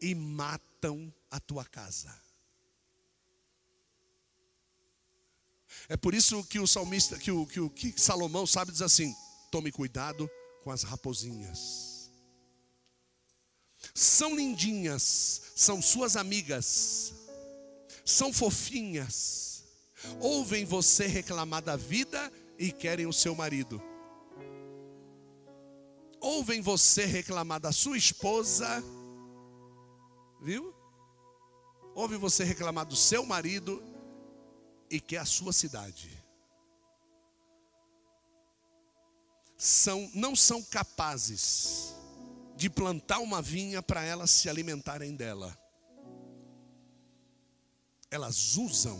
e 0.00 0.14
matam 0.14 1.12
a 1.30 1.40
tua 1.40 1.64
casa. 1.64 2.14
É 5.88 5.96
por 5.96 6.14
isso 6.14 6.42
que 6.44 6.58
o 6.58 6.66
salmista, 6.66 7.18
que 7.18 7.30
o 7.30 7.46
que, 7.46 7.92
que 7.92 8.00
Salomão 8.00 8.46
sabe 8.46 8.72
diz 8.72 8.82
assim: 8.82 9.14
tome 9.50 9.70
cuidado 9.70 10.28
com 10.62 10.70
as 10.70 10.82
raposinhas. 10.82 12.10
São 13.94 14.34
lindinhas, 14.34 15.52
são 15.54 15.80
suas 15.80 16.16
amigas, 16.16 17.14
são 18.04 18.32
fofinhas, 18.32 19.64
ouvem 20.20 20.64
você 20.64 21.06
reclamar 21.06 21.62
da 21.62 21.76
vida 21.76 22.32
e 22.58 22.72
querem 22.72 23.06
o 23.06 23.12
seu 23.12 23.34
marido 23.34 23.80
ouvem 26.20 26.60
você 26.60 27.04
reclamar 27.04 27.60
da 27.60 27.72
sua 27.72 27.96
esposa, 27.96 28.82
viu? 30.40 30.74
Ouve 31.98 32.16
você 32.16 32.44
reclamar 32.44 32.86
do 32.86 32.94
seu 32.94 33.26
marido 33.26 33.82
e 34.88 35.00
quer 35.00 35.16
a 35.16 35.24
sua 35.24 35.52
cidade. 35.52 36.08
São, 39.56 40.08
não 40.14 40.36
são 40.36 40.62
capazes 40.62 41.92
de 42.54 42.70
plantar 42.70 43.18
uma 43.18 43.42
vinha 43.42 43.82
para 43.82 44.04
elas 44.04 44.30
se 44.30 44.48
alimentarem 44.48 45.16
dela. 45.16 45.58
Elas 48.12 48.56
usam 48.56 48.96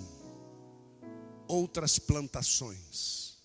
outras 1.46 2.00
plantações, 2.00 3.38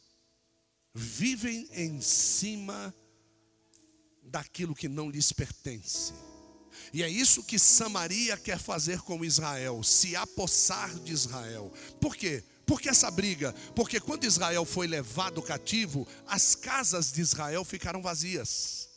vivem 0.95 1.69
em 1.73 2.01
cima 2.01 2.91
daquilo 4.23 4.73
que 4.73 4.89
não 4.89 5.11
lhes 5.11 5.31
pertence. 5.31 6.32
E 6.91 7.03
é 7.03 7.09
isso 7.09 7.43
que 7.43 7.57
Samaria 7.57 8.35
quer 8.37 8.59
fazer 8.59 8.99
com 9.01 9.23
Israel, 9.23 9.83
se 9.83 10.15
apossar 10.15 10.93
de 10.99 11.13
Israel. 11.13 11.71
Por 12.01 12.15
quê? 12.15 12.43
Porque 12.65 12.89
essa 12.89 13.11
briga? 13.11 13.53
Porque 13.75 13.99
quando 13.99 14.25
Israel 14.25 14.65
foi 14.65 14.87
levado 14.87 15.41
cativo, 15.41 16.07
as 16.27 16.55
casas 16.55 17.11
de 17.11 17.21
Israel 17.21 17.63
ficaram 17.63 18.01
vazias. 18.01 18.89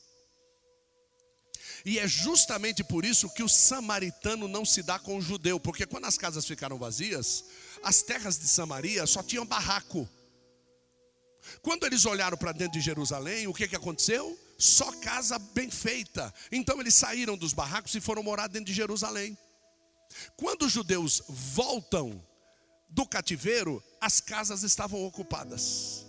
E 1.85 1.99
é 1.99 2.09
justamente 2.09 2.83
por 2.83 3.05
isso 3.05 3.31
que 3.31 3.45
o 3.45 3.49
samaritano 3.49 4.49
não 4.49 4.65
se 4.65 4.83
dá 4.83 4.99
com 4.99 5.17
o 5.17 5.23
judeu, 5.23 5.61
porque 5.61 5.87
quando 5.87 6.07
as 6.07 6.19
casas 6.19 6.45
ficaram 6.45 6.79
vazias, 6.79 7.45
as 7.83 8.03
terras 8.03 8.39
de 8.39 8.49
Samaria 8.49 9.07
só 9.07 9.23
tinham 9.23 9.47
barraco. 9.47 10.09
Quando 11.63 11.87
eles 11.87 12.05
olharam 12.05 12.37
para 12.37 12.51
dentro 12.51 12.73
de 12.73 12.81
Jerusalém, 12.81 13.47
o 13.47 13.55
que, 13.55 13.69
que 13.69 13.77
aconteceu? 13.77 14.37
Só 14.59 14.91
casa 15.01 15.39
bem 15.39 15.71
feita. 15.71 16.33
Então 16.51 16.81
eles 16.81 16.95
saíram 16.95 17.37
dos 17.37 17.53
barracos 17.53 17.95
e 17.95 18.01
foram 18.01 18.23
morar 18.23 18.47
dentro 18.47 18.67
de 18.67 18.75
Jerusalém. 18.75 19.37
Quando 20.37 20.67
os 20.67 20.73
judeus 20.73 21.23
voltam 21.29 22.25
do 22.89 23.07
cativeiro, 23.07 23.83
as 24.01 24.21
casas 24.21 24.63
estavam 24.63 25.05
ocupadas. 25.05 26.07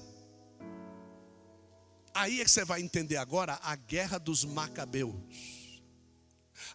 Aí 2.13 2.41
é 2.41 2.45
que 2.45 2.51
você 2.51 2.65
vai 2.65 2.81
entender 2.81 3.17
agora 3.17 3.59
a 3.61 3.75
guerra 3.75 4.17
dos 4.17 4.43
Macabeus. 4.43 5.15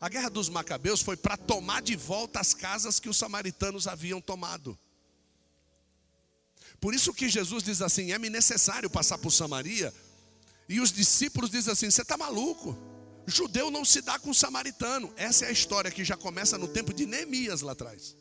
A 0.00 0.08
guerra 0.08 0.28
dos 0.28 0.48
Macabeus 0.48 1.02
foi 1.02 1.16
para 1.16 1.37
tomar 1.37 1.82
de 1.82 1.96
volta 1.96 2.40
as 2.40 2.54
casas 2.54 3.00
que 3.00 3.08
os 3.08 3.16
samaritanos 3.16 3.88
haviam 3.88 4.20
tomado. 4.20 4.78
Por 6.80 6.94
isso 6.94 7.14
que 7.14 7.28
Jesus 7.28 7.62
diz 7.62 7.80
assim: 7.80 8.12
é-me 8.12 8.28
necessário 8.28 8.90
passar 8.90 9.18
por 9.18 9.30
Samaria 9.30 9.92
e 10.72 10.80
os 10.80 10.90
discípulos 10.90 11.50
dizem 11.50 11.70
assim: 11.70 11.90
Você 11.90 12.00
está 12.00 12.16
maluco? 12.16 12.74
Judeu 13.26 13.70
não 13.70 13.85
se 13.85 14.00
dá 14.00 14.18
com 14.18 14.32
samaritano. 14.32 15.12
Essa 15.16 15.44
é 15.44 15.48
a 15.48 15.52
história 15.52 15.90
que 15.90 16.02
já 16.02 16.16
começa 16.16 16.56
no 16.56 16.66
tempo 16.66 16.94
de 16.94 17.04
Neemias 17.04 17.61
lá 17.61 17.72
atrás. 17.72 18.16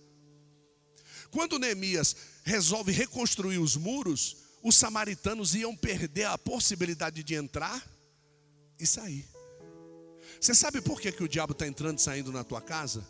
Quando 1.31 1.57
Neemias 1.57 2.13
resolve 2.43 2.91
reconstruir 2.91 3.57
os 3.57 3.77
muros, 3.77 4.35
os 4.61 4.75
samaritanos 4.75 5.55
iam 5.55 5.73
perder 5.73 6.25
a 6.25 6.37
possibilidade 6.37 7.23
de 7.23 7.35
entrar 7.35 7.81
e 8.77 8.85
sair. 8.85 9.25
Você 10.39 10.53
sabe 10.53 10.81
por 10.81 10.99
que, 10.99 11.09
que 11.09 11.23
o 11.23 11.29
diabo 11.29 11.53
está 11.53 11.65
entrando 11.65 11.99
e 11.99 12.01
saindo 12.01 12.33
na 12.33 12.43
tua 12.43 12.59
casa? 12.59 13.07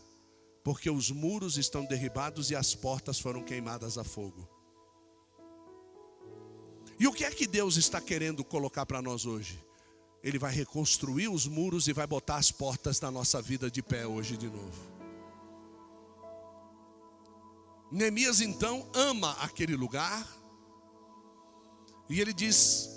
Porque 0.63 0.87
os 0.87 1.09
muros 1.09 1.57
estão 1.57 1.83
derribados 1.83 2.51
e 2.51 2.55
as 2.55 2.75
portas 2.75 3.19
foram 3.19 3.41
queimadas 3.41 3.97
a 3.97 4.03
fogo. 4.03 4.47
E 7.01 7.07
o 7.07 7.11
que 7.11 7.25
é 7.25 7.31
que 7.31 7.47
Deus 7.47 7.77
está 7.77 7.99
querendo 7.99 8.43
colocar 8.43 8.85
para 8.85 9.01
nós 9.01 9.25
hoje? 9.25 9.59
Ele 10.23 10.37
vai 10.37 10.53
reconstruir 10.53 11.29
os 11.29 11.47
muros 11.47 11.87
e 11.87 11.93
vai 11.93 12.05
botar 12.05 12.35
as 12.35 12.51
portas 12.51 12.99
da 12.99 13.09
nossa 13.09 13.41
vida 13.41 13.71
de 13.71 13.81
pé 13.81 14.05
hoje 14.05 14.37
de 14.37 14.45
novo. 14.45 14.79
Neemias 17.91 18.39
então 18.39 18.87
ama 18.93 19.31
aquele 19.39 19.75
lugar, 19.75 20.27
e 22.07 22.21
ele 22.21 22.33
diz: 22.33 22.87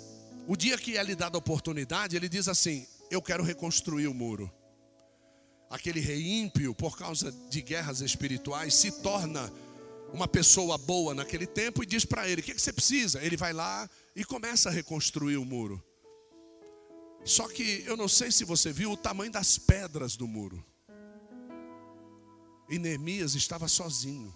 o 0.47 0.55
dia 0.55 0.77
que 0.77 0.95
é 0.95 1.03
lhe 1.03 1.15
dada 1.15 1.35
a 1.35 1.39
oportunidade, 1.39 2.15
ele 2.15 2.29
diz 2.29 2.47
assim: 2.47 2.85
Eu 3.09 3.23
quero 3.23 3.43
reconstruir 3.43 4.05
o 4.05 4.13
muro. 4.13 4.51
Aquele 5.67 5.99
rei 5.99 6.41
ímpio, 6.41 6.75
por 6.75 6.95
causa 6.95 7.31
de 7.49 7.59
guerras 7.59 8.01
espirituais, 8.01 8.75
se 8.75 9.01
torna 9.01 9.51
uma 10.15 10.29
pessoa 10.29 10.77
boa 10.77 11.13
naquele 11.13 11.45
tempo 11.45 11.83
e 11.83 11.85
diz 11.85 12.05
para 12.05 12.27
ele: 12.27 12.41
O 12.41 12.43
que, 12.43 12.53
que 12.53 12.61
você 12.61 12.71
precisa? 12.71 13.21
Ele 13.21 13.35
vai 13.35 13.51
lá 13.51 13.87
e 14.15 14.23
começa 14.23 14.69
a 14.69 14.71
reconstruir 14.71 15.35
o 15.35 15.43
muro. 15.43 15.83
Só 17.25 17.47
que 17.49 17.83
eu 17.85 17.97
não 17.97 18.07
sei 18.07 18.31
se 18.31 18.45
você 18.45 18.71
viu 18.71 18.91
o 18.91 18.97
tamanho 18.97 19.31
das 19.31 19.57
pedras 19.57 20.15
do 20.15 20.25
muro. 20.25 20.63
E 22.69 22.79
Neemias 22.79 23.35
estava 23.35 23.67
sozinho. 23.67 24.33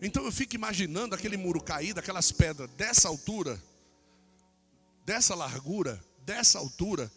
Então 0.00 0.24
eu 0.24 0.30
fico 0.30 0.54
imaginando 0.54 1.14
aquele 1.14 1.36
muro 1.36 1.60
caído, 1.60 1.98
aquelas 1.98 2.30
pedras 2.30 2.70
dessa 2.70 3.08
altura, 3.08 3.60
dessa 5.04 5.34
largura, 5.34 6.00
dessa 6.24 6.58
altura. 6.58 7.10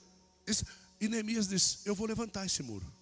E 1.00 1.08
Neemias 1.08 1.48
disse: 1.48 1.80
Eu 1.86 1.94
vou 1.94 2.08
levantar 2.08 2.46
esse 2.48 2.64
muro. 2.64 2.99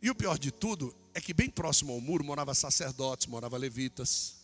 E 0.00 0.10
o 0.10 0.14
pior 0.14 0.38
de 0.38 0.50
tudo 0.50 0.94
é 1.14 1.20
que 1.20 1.34
bem 1.34 1.50
próximo 1.50 1.92
ao 1.92 2.00
muro 2.00 2.24
morava 2.24 2.54
sacerdotes, 2.54 3.26
morava 3.26 3.56
levitas, 3.56 4.36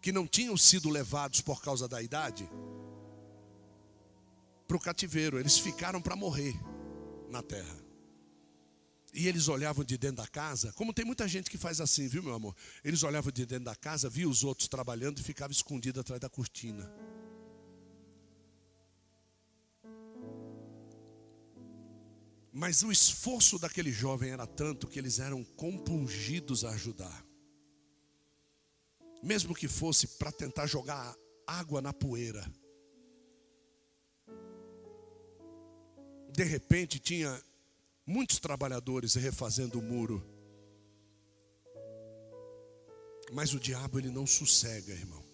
que 0.00 0.12
não 0.12 0.26
tinham 0.26 0.56
sido 0.56 0.88
levados 0.88 1.40
por 1.40 1.62
causa 1.62 1.88
da 1.88 2.00
idade 2.00 2.48
para 4.66 4.76
o 4.76 4.80
cativeiro, 4.80 5.38
eles 5.38 5.58
ficaram 5.58 6.00
para 6.02 6.16
morrer 6.16 6.54
na 7.30 7.42
terra. 7.42 7.76
E 9.14 9.28
eles 9.28 9.48
olhavam 9.48 9.84
de 9.84 9.96
dentro 9.96 10.16
da 10.16 10.26
casa, 10.26 10.72
como 10.72 10.92
tem 10.92 11.04
muita 11.04 11.26
gente 11.26 11.48
que 11.48 11.56
faz 11.56 11.80
assim, 11.80 12.06
viu, 12.06 12.22
meu 12.22 12.34
amor? 12.34 12.54
Eles 12.84 13.02
olhavam 13.02 13.32
de 13.32 13.46
dentro 13.46 13.64
da 13.64 13.74
casa, 13.74 14.10
via 14.10 14.28
os 14.28 14.44
outros 14.44 14.68
trabalhando 14.68 15.18
e 15.18 15.22
ficavam 15.22 15.52
escondidos 15.52 16.00
atrás 16.00 16.20
da 16.20 16.28
cortina. 16.28 16.92
Mas 22.58 22.82
o 22.82 22.90
esforço 22.90 23.58
daquele 23.58 23.92
jovem 23.92 24.30
era 24.30 24.46
tanto 24.46 24.86
que 24.86 24.98
eles 24.98 25.18
eram 25.18 25.44
compungidos 25.44 26.64
a 26.64 26.70
ajudar. 26.70 27.22
Mesmo 29.22 29.54
que 29.54 29.68
fosse 29.68 30.06
para 30.16 30.32
tentar 30.32 30.66
jogar 30.66 31.14
água 31.46 31.82
na 31.82 31.92
poeira. 31.92 32.50
De 36.32 36.44
repente 36.44 36.98
tinha 36.98 37.44
muitos 38.06 38.38
trabalhadores 38.38 39.16
refazendo 39.16 39.78
o 39.78 39.82
muro. 39.82 40.26
Mas 43.34 43.52
o 43.52 43.60
diabo 43.60 43.98
ele 43.98 44.08
não 44.08 44.26
sossega, 44.26 44.94
irmão. 44.94 45.25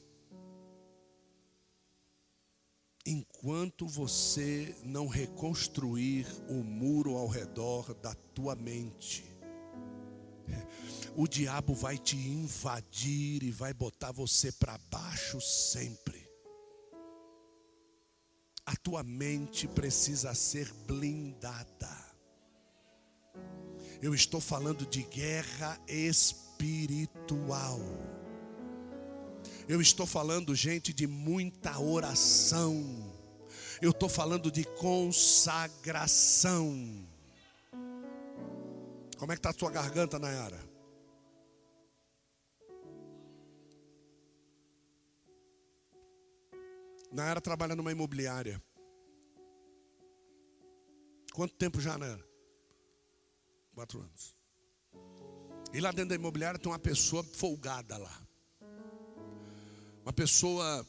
Enquanto 3.13 3.87
você 3.87 4.75
não 4.85 5.07
reconstruir 5.07 6.27
o 6.49 6.65
muro 6.65 7.17
ao 7.17 7.29
redor 7.29 7.95
da 7.95 8.15
tua 8.35 8.57
mente. 8.57 9.25
O 11.15 11.29
diabo 11.29 11.75
vai 11.75 11.99
te 11.99 12.17
invadir 12.17 13.43
e 13.43 13.51
vai 13.51 13.75
botar 13.75 14.13
você 14.13 14.51
para 14.53 14.79
baixo 14.91 15.41
sempre. 15.41 16.27
A 18.65 18.75
tua 18.77 19.03
mente 19.03 19.69
precisa 19.69 20.33
ser 20.35 20.73
blindada. 20.87 22.13
Eu 24.01 24.15
estou 24.15 24.41
falando 24.41 24.87
de 24.87 25.03
guerra 25.03 25.79
espiritual. 25.87 27.79
Eu 29.73 29.81
estou 29.81 30.07
falando, 30.07 30.55
gente, 30.55 30.93
de 30.93 31.07
muita 31.07 31.81
oração. 31.81 33.11
Eu 33.81 33.91
estou 33.91 34.07
falando 34.07 34.51
de 34.51 34.65
consagração. 34.65 37.09
Como 39.19 39.33
é 39.33 39.35
que 39.35 39.39
está 39.39 39.49
a 39.49 39.55
tua 39.55 39.71
garganta, 39.71 40.19
Nayara? 40.19 40.61
Nayara 47.11 47.41
trabalha 47.41 47.75
numa 47.75 47.93
imobiliária. 47.93 48.63
Quanto 51.33 51.55
tempo 51.55 51.81
já, 51.81 51.97
Nayara? 51.97 52.29
Quatro 53.75 54.03
anos. 54.03 54.37
E 55.73 55.81
lá 55.81 55.93
dentro 55.93 56.11
da 56.11 56.15
imobiliária 56.15 56.61
tem 56.61 56.71
uma 56.71 56.79
pessoa 56.79 57.25
folgada 57.25 57.97
lá. 57.97 58.22
Uma 60.03 60.13
pessoa 60.13 60.87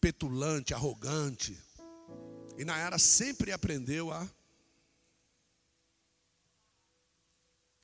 petulante, 0.00 0.74
arrogante. 0.74 1.56
E 2.58 2.64
Nayara 2.64 2.98
sempre 2.98 3.52
aprendeu 3.52 4.12
a. 4.12 4.28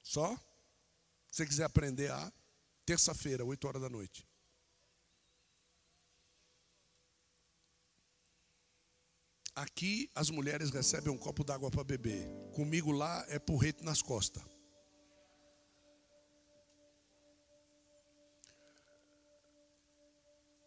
Só? 0.02 0.36
Se 1.30 1.36
você 1.36 1.46
quiser 1.46 1.64
aprender 1.64 2.10
a. 2.10 2.32
Terça-feira, 2.84 3.44
8 3.44 3.68
horas 3.68 3.80
da 3.80 3.88
noite. 3.88 4.26
Aqui 9.54 10.10
as 10.14 10.30
mulheres 10.30 10.70
recebem 10.70 11.12
um 11.12 11.18
copo 11.18 11.44
d'água 11.44 11.70
para 11.70 11.84
beber. 11.84 12.26
Comigo 12.52 12.90
lá 12.90 13.24
é 13.28 13.38
porrete 13.38 13.84
nas 13.84 14.02
costas. 14.02 14.42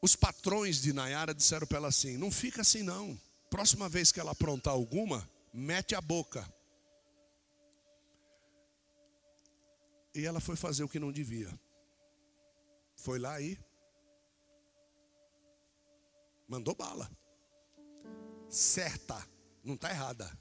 Os 0.06 0.16
patrões 0.16 0.84
de 0.84 0.94
Nayara 0.94 1.34
disseram 1.34 1.66
para 1.66 1.80
ela 1.80 1.88
assim: 1.88 2.16
não 2.16 2.30
fica 2.30 2.62
assim 2.62 2.84
não. 2.84 3.20
Próxima 3.50 3.90
vez 3.90 4.12
que 4.12 4.20
ela 4.20 4.34
aprontar 4.34 4.72
alguma, 4.72 5.28
mete 5.52 5.96
a 5.96 6.00
boca. 6.00 6.48
E 10.14 10.24
ela 10.24 10.40
foi 10.40 10.56
fazer 10.56 10.84
o 10.84 10.88
que 10.88 11.00
não 11.00 11.12
devia. 11.12 11.52
Foi 12.96 13.18
lá 13.18 13.42
e 13.42 13.58
mandou 16.48 16.76
bala. 16.76 17.10
Certa, 18.48 19.28
não 19.64 19.74
está 19.74 19.90
errada. 19.90 20.32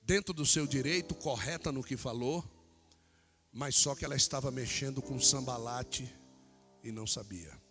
Dentro 0.00 0.34
do 0.34 0.44
seu 0.44 0.66
direito, 0.66 1.14
correta 1.14 1.70
no 1.70 1.84
que 1.84 1.96
falou, 1.96 2.44
mas 3.52 3.76
só 3.76 3.94
que 3.94 4.04
ela 4.04 4.16
estava 4.16 4.50
mexendo 4.50 5.00
com 5.00 5.20
sambalate 5.20 6.12
e 6.82 6.90
não 6.90 7.06
sabia. 7.06 7.61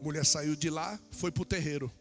Mulher 0.00 0.24
saiu 0.24 0.56
de 0.56 0.70
lá, 0.70 0.98
foi 1.10 1.30
para 1.30 1.42
o 1.42 1.46
terreiro. 1.46 1.92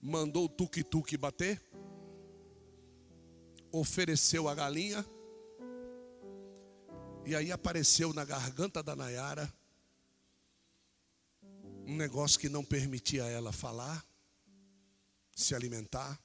Mandou 0.00 0.44
o 0.44 0.48
tuk-tuk 0.48 1.16
bater. 1.16 1.60
Ofereceu 3.72 4.48
a 4.48 4.54
galinha. 4.54 5.04
E 7.24 7.34
aí 7.34 7.52
apareceu 7.52 8.12
na 8.14 8.24
garganta 8.24 8.82
da 8.82 8.96
Nayara 8.96 9.52
um 11.88 11.96
negócio 11.96 12.38
que 12.38 12.50
não 12.50 12.62
permitia 12.62 13.24
ela 13.24 13.50
falar, 13.50 14.04
se 15.34 15.54
alimentar. 15.54 16.20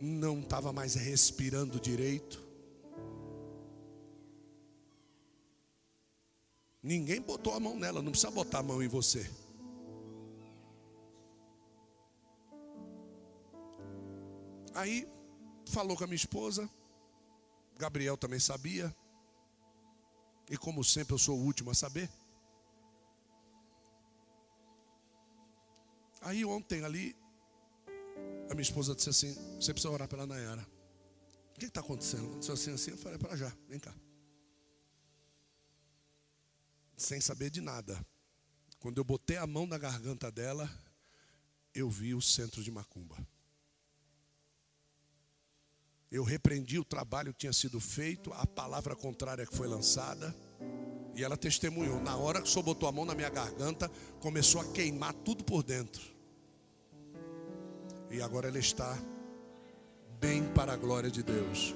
Não 0.00 0.40
estava 0.40 0.72
mais 0.72 0.94
respirando 0.94 1.78
direito. 1.78 2.45
Ninguém 6.86 7.20
botou 7.20 7.52
a 7.52 7.58
mão 7.58 7.76
nela, 7.76 8.00
não 8.00 8.12
precisa 8.12 8.30
botar 8.30 8.60
a 8.60 8.62
mão 8.62 8.80
em 8.80 8.86
você. 8.86 9.28
Aí 14.72 15.04
falou 15.66 15.96
com 15.96 16.04
a 16.04 16.06
minha 16.06 16.14
esposa, 16.14 16.70
Gabriel 17.76 18.16
também 18.16 18.38
sabia, 18.38 18.94
e 20.48 20.56
como 20.56 20.84
sempre 20.84 21.12
eu 21.12 21.18
sou 21.18 21.36
o 21.36 21.42
último 21.42 21.72
a 21.72 21.74
saber. 21.74 22.08
Aí 26.20 26.44
ontem 26.44 26.84
ali, 26.84 27.16
a 28.48 28.54
minha 28.54 28.62
esposa 28.62 28.94
disse 28.94 29.10
assim: 29.10 29.34
Você 29.60 29.72
precisa 29.72 29.92
orar 29.92 30.06
pela 30.06 30.24
Nayara. 30.24 30.64
O 31.56 31.58
que 31.58 31.66
está 31.66 31.80
acontecendo? 31.80 32.26
Aconteceu 32.26 32.54
assim, 32.54 32.72
assim. 32.72 32.90
Eu 32.92 32.98
falei: 32.98 33.18
Para 33.18 33.36
já, 33.36 33.52
vem 33.68 33.80
cá 33.80 33.92
sem 36.96 37.20
saber 37.20 37.50
de 37.50 37.60
nada. 37.60 37.98
Quando 38.78 38.98
eu 38.98 39.04
botei 39.04 39.36
a 39.36 39.46
mão 39.46 39.66
na 39.66 39.78
garganta 39.78 40.30
dela, 40.30 40.70
eu 41.74 41.90
vi 41.90 42.14
o 42.14 42.22
centro 42.22 42.62
de 42.62 42.70
Macumba. 42.70 43.16
Eu 46.10 46.22
repreendi 46.22 46.78
o 46.78 46.84
trabalho 46.84 47.32
que 47.32 47.40
tinha 47.40 47.52
sido 47.52 47.80
feito, 47.80 48.32
a 48.32 48.46
palavra 48.46 48.94
contrária 48.94 49.44
que 49.44 49.54
foi 49.54 49.66
lançada, 49.66 50.34
e 51.14 51.24
ela 51.24 51.36
testemunhou. 51.36 52.00
Na 52.00 52.16
hora 52.16 52.40
que 52.40 52.48
o 52.48 52.50
senhor 52.50 52.62
botou 52.62 52.88
a 52.88 52.92
mão 52.92 53.04
na 53.04 53.14
minha 53.14 53.28
garganta, 53.28 53.90
começou 54.20 54.60
a 54.60 54.72
queimar 54.72 55.12
tudo 55.12 55.44
por 55.44 55.62
dentro. 55.62 56.02
E 58.10 58.22
agora 58.22 58.48
ela 58.48 58.58
está 58.58 58.96
bem 60.20 60.46
para 60.54 60.72
a 60.72 60.76
glória 60.76 61.10
de 61.10 61.22
Deus. 61.22 61.74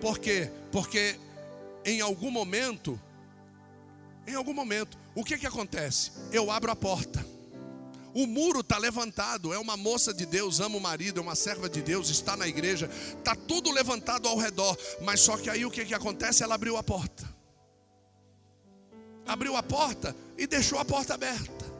Por 0.00 0.18
quê? 0.18 0.50
Porque 0.70 1.18
em 1.84 2.00
algum 2.00 2.30
momento 2.30 3.00
em 4.26 4.34
algum 4.34 4.52
momento, 4.52 4.96
o 5.14 5.24
que 5.24 5.38
que 5.38 5.46
acontece? 5.46 6.12
Eu 6.30 6.50
abro 6.50 6.70
a 6.70 6.76
porta. 6.76 7.24
O 8.14 8.26
muro 8.26 8.60
está 8.60 8.76
levantado, 8.76 9.54
é 9.54 9.58
uma 9.58 9.76
moça 9.76 10.12
de 10.12 10.26
Deus, 10.26 10.60
ama 10.60 10.76
o 10.76 10.80
marido, 10.80 11.18
é 11.18 11.22
uma 11.22 11.34
serva 11.34 11.68
de 11.68 11.80
Deus, 11.80 12.10
está 12.10 12.36
na 12.36 12.46
igreja, 12.46 12.88
está 13.16 13.34
tudo 13.34 13.70
levantado 13.70 14.28
ao 14.28 14.36
redor, 14.36 14.76
mas 15.00 15.20
só 15.20 15.38
que 15.38 15.48
aí 15.48 15.64
o 15.64 15.70
que, 15.70 15.84
que 15.84 15.94
acontece? 15.94 16.42
Ela 16.42 16.54
abriu 16.54 16.76
a 16.76 16.82
porta, 16.82 17.26
abriu 19.26 19.56
a 19.56 19.62
porta 19.62 20.14
e 20.36 20.46
deixou 20.46 20.78
a 20.78 20.84
porta 20.84 21.14
aberta. 21.14 21.72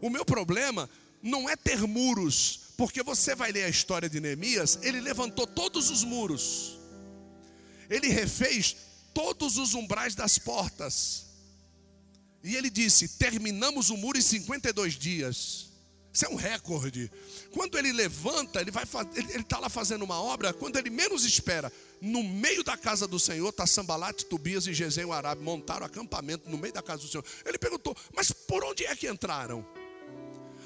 O 0.00 0.08
meu 0.08 0.24
problema 0.24 0.88
não 1.22 1.46
é 1.46 1.54
ter 1.54 1.80
muros, 1.82 2.72
porque 2.78 3.02
você 3.02 3.34
vai 3.34 3.52
ler 3.52 3.64
a 3.64 3.68
história 3.68 4.08
de 4.08 4.20
Neemias, 4.20 4.78
ele 4.82 5.02
levantou 5.02 5.46
todos 5.46 5.90
os 5.90 6.02
muros, 6.02 6.78
ele 7.90 8.08
refez 8.08 8.87
todos 9.18 9.58
os 9.58 9.74
umbrais 9.74 10.14
das 10.14 10.38
portas, 10.38 11.26
e 12.44 12.54
ele 12.54 12.70
disse: 12.70 13.18
terminamos 13.18 13.90
o 13.90 13.96
muro 13.96 14.16
em 14.16 14.22
52 14.22 14.94
dias. 14.94 15.66
Isso 16.12 16.24
é 16.24 16.28
um 16.28 16.36
recorde. 16.36 17.10
Quando 17.52 17.76
ele 17.76 17.92
levanta, 17.92 18.60
ele 18.60 18.70
ele 19.16 19.40
está 19.40 19.58
lá 19.58 19.68
fazendo 19.68 20.02
uma 20.04 20.22
obra, 20.22 20.52
quando 20.52 20.76
ele 20.76 20.88
menos 20.88 21.24
espera, 21.24 21.72
no 22.00 22.22
meio 22.22 22.62
da 22.62 22.76
casa 22.76 23.08
do 23.08 23.18
Senhor, 23.18 23.48
está 23.48 23.66
Sambalate, 23.66 24.24
Tobias 24.24 24.68
e 24.68 24.72
Gesem 24.72 25.04
o 25.04 25.12
Arábio, 25.12 25.44
montaram 25.44 25.84
acampamento 25.84 26.48
no 26.48 26.56
meio 26.56 26.72
da 26.72 26.82
casa 26.82 27.02
do 27.02 27.08
Senhor. 27.08 27.24
Ele 27.44 27.58
perguntou, 27.58 27.96
mas 28.14 28.30
por 28.30 28.64
onde 28.64 28.84
é 28.84 28.94
que 28.94 29.08
entraram? 29.08 29.66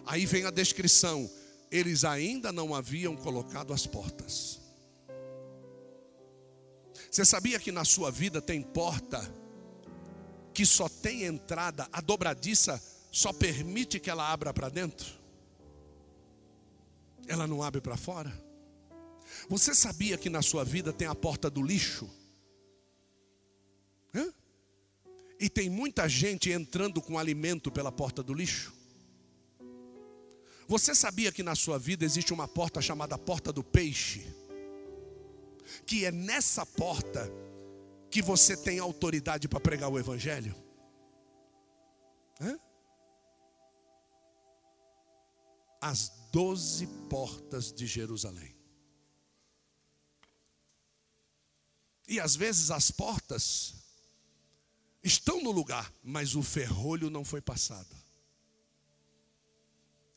Aí 0.04 0.26
vem 0.26 0.44
a 0.44 0.50
descrição: 0.50 1.28
eles 1.70 2.04
ainda 2.04 2.52
não 2.52 2.74
haviam 2.74 3.16
colocado 3.16 3.72
as 3.72 3.86
portas. 3.86 4.61
Você 7.12 7.26
sabia 7.26 7.60
que 7.60 7.70
na 7.70 7.84
sua 7.84 8.10
vida 8.10 8.40
tem 8.40 8.62
porta 8.62 9.20
que 10.54 10.64
só 10.64 10.88
tem 10.88 11.24
entrada, 11.24 11.86
a 11.92 12.00
dobradiça 12.00 12.82
só 13.10 13.34
permite 13.34 14.00
que 14.00 14.08
ela 14.08 14.32
abra 14.32 14.50
para 14.54 14.70
dentro? 14.70 15.20
Ela 17.28 17.46
não 17.46 17.62
abre 17.62 17.82
para 17.82 17.98
fora? 17.98 18.32
Você 19.46 19.74
sabia 19.74 20.16
que 20.16 20.30
na 20.30 20.40
sua 20.40 20.64
vida 20.64 20.90
tem 20.90 21.06
a 21.06 21.14
porta 21.14 21.50
do 21.50 21.62
lixo? 21.62 22.08
Hã? 24.14 24.32
E 25.38 25.50
tem 25.50 25.68
muita 25.68 26.08
gente 26.08 26.50
entrando 26.50 27.02
com 27.02 27.18
alimento 27.18 27.70
pela 27.70 27.92
porta 27.92 28.22
do 28.22 28.32
lixo? 28.32 28.72
Você 30.66 30.94
sabia 30.94 31.30
que 31.30 31.42
na 31.42 31.54
sua 31.54 31.78
vida 31.78 32.06
existe 32.06 32.32
uma 32.32 32.48
porta 32.48 32.80
chamada 32.80 33.18
porta 33.18 33.52
do 33.52 33.62
peixe? 33.62 34.41
Que 35.86 36.04
é 36.04 36.12
nessa 36.12 36.66
porta 36.66 37.30
que 38.10 38.20
você 38.20 38.56
tem 38.56 38.78
autoridade 38.78 39.48
para 39.48 39.60
pregar 39.60 39.88
o 39.88 39.98
Evangelho? 39.98 40.54
Hã? 42.40 42.58
As 45.80 46.10
doze 46.30 46.86
portas 47.08 47.72
de 47.72 47.86
Jerusalém. 47.86 48.54
E 52.06 52.20
às 52.20 52.36
vezes 52.36 52.70
as 52.70 52.90
portas 52.90 53.74
estão 55.02 55.42
no 55.42 55.50
lugar, 55.50 55.90
mas 56.02 56.34
o 56.34 56.42
ferrolho 56.42 57.08
não 57.08 57.24
foi 57.24 57.40
passado. 57.40 57.96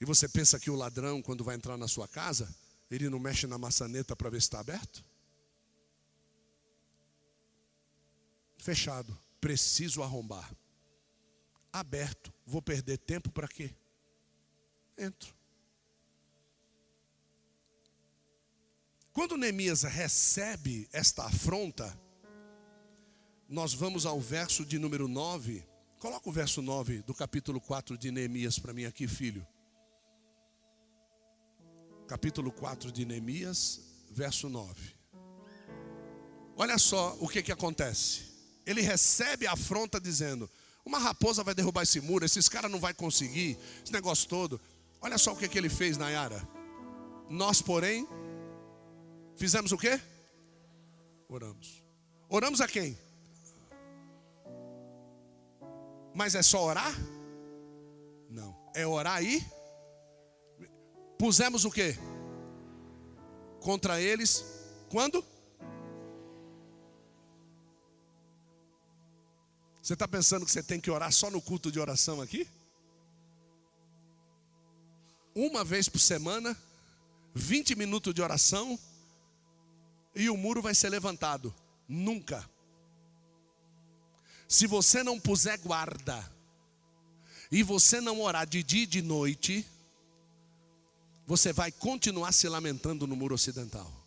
E 0.01 0.05
você 0.05 0.27
pensa 0.27 0.59
que 0.59 0.69
o 0.69 0.75
ladrão, 0.75 1.21
quando 1.21 1.43
vai 1.43 1.55
entrar 1.55 1.77
na 1.77 1.87
sua 1.87 2.07
casa, 2.07 2.53
ele 2.91 3.09
não 3.09 3.19
mexe 3.19 3.47
na 3.47 3.57
maçaneta 3.57 4.13
para 4.13 4.29
ver 4.29 4.41
se 4.41 4.47
está 4.47 4.59
aberto? 4.59 5.04
Fechado, 8.65 9.15
preciso 9.39 10.01
arrombar. 10.01 10.51
Aberto, 11.71 12.33
vou 12.47 12.63
perder 12.63 12.97
tempo 12.97 13.29
para 13.29 13.47
quê? 13.47 13.69
Entro. 14.97 15.35
Quando 19.13 19.37
Neemias 19.37 19.83
recebe 19.83 20.89
esta 20.91 21.25
afronta, 21.25 21.95
nós 23.47 23.71
vamos 23.71 24.03
ao 24.03 24.19
verso 24.19 24.65
de 24.65 24.79
número 24.79 25.07
9. 25.07 25.63
Coloca 25.99 26.27
o 26.27 26.31
verso 26.31 26.59
9 26.59 27.03
do 27.03 27.13
capítulo 27.13 27.61
4 27.61 27.95
de 27.95 28.09
Neemias 28.09 28.57
para 28.57 28.73
mim 28.73 28.85
aqui, 28.85 29.07
filho. 29.07 29.45
Capítulo 32.07 32.51
4 32.51 32.91
de 32.91 33.05
Neemias, 33.05 33.79
verso 34.09 34.49
9. 34.49 34.95
Olha 36.57 36.79
só 36.79 37.15
o 37.19 37.27
que, 37.27 37.43
que 37.43 37.51
acontece. 37.51 38.33
Ele 38.65 38.81
recebe 38.81 39.47
a 39.47 39.53
afronta 39.53 39.99
dizendo: 39.99 40.49
Uma 40.85 40.99
raposa 40.99 41.43
vai 41.43 41.53
derrubar 41.53 41.83
esse 41.83 42.01
muro, 42.01 42.25
esses 42.25 42.49
caras 42.49 42.71
não 42.71 42.79
vai 42.79 42.93
conseguir, 42.93 43.57
esse 43.83 43.93
negócio 43.93 44.27
todo. 44.27 44.59
Olha 45.01 45.17
só 45.17 45.33
o 45.33 45.35
que, 45.35 45.47
que 45.47 45.57
ele 45.57 45.69
fez, 45.69 45.97
Nayara. 45.97 46.41
Nós, 47.29 47.61
porém, 47.61 48.07
Fizemos 49.35 49.71
o 49.71 49.77
quê? 49.77 49.99
Oramos. 51.27 51.83
Oramos 52.29 52.61
a 52.61 52.67
quem? 52.67 52.97
Mas 56.13 56.35
é 56.35 56.41
só 56.41 56.63
orar? 56.63 56.93
Não. 58.29 58.55
É 58.73 58.87
orar 58.87 59.15
aí? 59.15 59.45
Pusemos 61.19 61.65
o 61.65 61.71
quê? 61.71 61.97
Contra 63.59 63.99
eles. 63.99 64.45
Quando? 64.89 65.23
Você 69.85 69.93
está 69.93 70.07
pensando 70.07 70.43
que 70.47 70.51
você 70.51 70.63
tem 70.63 70.81
que 70.81 70.89
orar 70.89 71.11
só 71.11 71.29
no 71.29 71.39
culto 71.39 71.71
de 71.71 71.79
oração 71.79 72.19
aqui? 72.19 72.47
Uma 75.35 75.63
vez 75.63 75.87
por 75.87 75.99
semana, 75.99 76.57
20 77.35 77.75
minutos 77.75 78.11
de 78.11 78.19
oração 78.19 78.79
e 80.15 80.27
o 80.27 80.35
muro 80.35 80.59
vai 80.59 80.73
ser 80.73 80.89
levantado. 80.89 81.53
Nunca. 81.87 82.49
Se 84.47 84.65
você 84.65 85.03
não 85.03 85.19
puser 85.19 85.59
guarda, 85.59 86.31
e 87.51 87.61
você 87.61 88.01
não 88.01 88.21
orar 88.21 88.47
de 88.47 88.63
dia 88.63 88.85
e 88.85 88.87
de 88.87 89.03
noite, 89.03 89.63
você 91.27 91.53
vai 91.53 91.71
continuar 91.71 92.31
se 92.31 92.49
lamentando 92.49 93.05
no 93.05 93.15
muro 93.15 93.35
ocidental. 93.35 94.04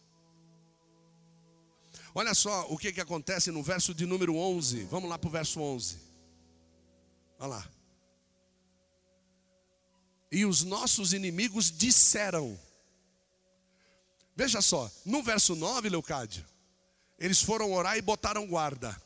Olha 2.18 2.34
só 2.34 2.66
o 2.68 2.76
que, 2.76 2.92
que 2.92 3.00
acontece 3.00 3.52
no 3.52 3.62
verso 3.62 3.94
de 3.94 4.04
número 4.04 4.34
11. 4.34 4.82
Vamos 4.86 5.08
lá 5.08 5.16
para 5.16 5.28
o 5.28 5.30
verso 5.30 5.60
11. 5.60 6.00
Olha 7.38 7.48
lá. 7.48 7.70
E 10.32 10.44
os 10.44 10.64
nossos 10.64 11.12
inimigos 11.12 11.70
disseram: 11.70 12.58
Veja 14.34 14.60
só, 14.60 14.90
no 15.06 15.22
verso 15.22 15.54
9, 15.54 15.88
Leucádio, 15.90 16.44
eles 17.20 17.40
foram 17.40 17.72
orar 17.72 17.96
e 17.96 18.02
botaram 18.02 18.48
guarda. 18.48 19.00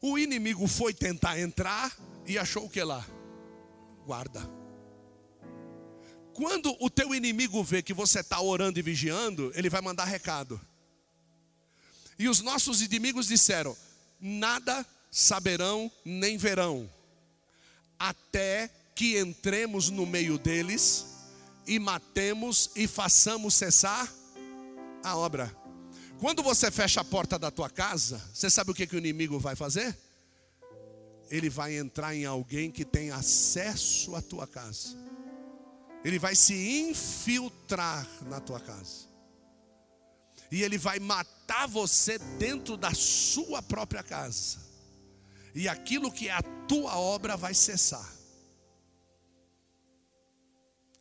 O 0.00 0.18
inimigo 0.18 0.66
foi 0.66 0.94
tentar 0.94 1.38
entrar 1.38 1.94
e 2.24 2.38
achou 2.38 2.64
o 2.64 2.70
que 2.70 2.82
lá? 2.82 3.06
Guarda. 4.06 4.40
Quando 6.32 6.74
o 6.80 6.88
teu 6.88 7.14
inimigo 7.14 7.62
vê 7.62 7.82
que 7.82 7.92
você 7.92 8.20
está 8.20 8.40
orando 8.40 8.78
e 8.78 8.82
vigiando, 8.82 9.52
ele 9.54 9.68
vai 9.68 9.82
mandar 9.82 10.06
recado. 10.06 10.58
E 12.18 12.28
os 12.28 12.40
nossos 12.40 12.80
inimigos 12.80 13.26
disseram: 13.26 13.76
Nada 14.20 14.86
saberão 15.10 15.90
nem 16.04 16.36
verão, 16.36 16.90
até 17.98 18.70
que 18.94 19.18
entremos 19.18 19.90
no 19.90 20.06
meio 20.06 20.38
deles 20.38 21.06
e 21.66 21.78
matemos 21.78 22.70
e 22.74 22.86
façamos 22.86 23.54
cessar 23.54 24.10
a 25.02 25.16
obra. 25.16 25.54
Quando 26.18 26.42
você 26.42 26.70
fecha 26.70 27.02
a 27.02 27.04
porta 27.04 27.38
da 27.38 27.50
tua 27.50 27.68
casa, 27.68 28.22
você 28.32 28.48
sabe 28.48 28.70
o 28.70 28.74
que, 28.74 28.86
que 28.86 28.96
o 28.96 28.98
inimigo 28.98 29.38
vai 29.38 29.54
fazer? 29.54 29.96
Ele 31.30 31.50
vai 31.50 31.76
entrar 31.76 32.14
em 32.14 32.24
alguém 32.24 32.70
que 32.70 32.84
tem 32.84 33.10
acesso 33.10 34.14
à 34.14 34.22
tua 34.22 34.46
casa. 34.46 34.96
Ele 36.04 36.18
vai 36.18 36.34
se 36.34 36.54
infiltrar 36.88 38.06
na 38.22 38.40
tua 38.40 38.60
casa. 38.60 39.06
E 40.50 40.62
ele 40.62 40.78
vai 40.78 40.98
matar 41.00 41.35
você 41.68 42.18
dentro 42.38 42.76
da 42.76 42.92
sua 42.94 43.62
própria 43.62 44.02
casa. 44.02 44.58
E 45.54 45.68
aquilo 45.68 46.12
que 46.12 46.28
é 46.28 46.32
a 46.32 46.42
tua 46.68 46.98
obra 46.98 47.36
vai 47.36 47.54
cessar. 47.54 48.16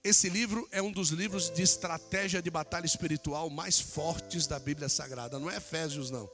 Esse 0.04 0.30
livro 0.30 0.68
é 0.72 0.82
um 0.82 0.92
dos 0.92 1.10
livros 1.10 1.50
de 1.50 1.64
estratégia 1.64 2.42
de 2.42 2.52
batalha 2.52 2.86
espiritual 2.86 3.50
mais 3.50 3.80
fortes 3.80 4.46
da 4.46 4.60
Bíblia 4.60 4.88
Sagrada. 4.88 5.40
Não 5.40 5.50
é 5.50 5.58
Efésios, 5.58 6.12
não. 6.12 6.30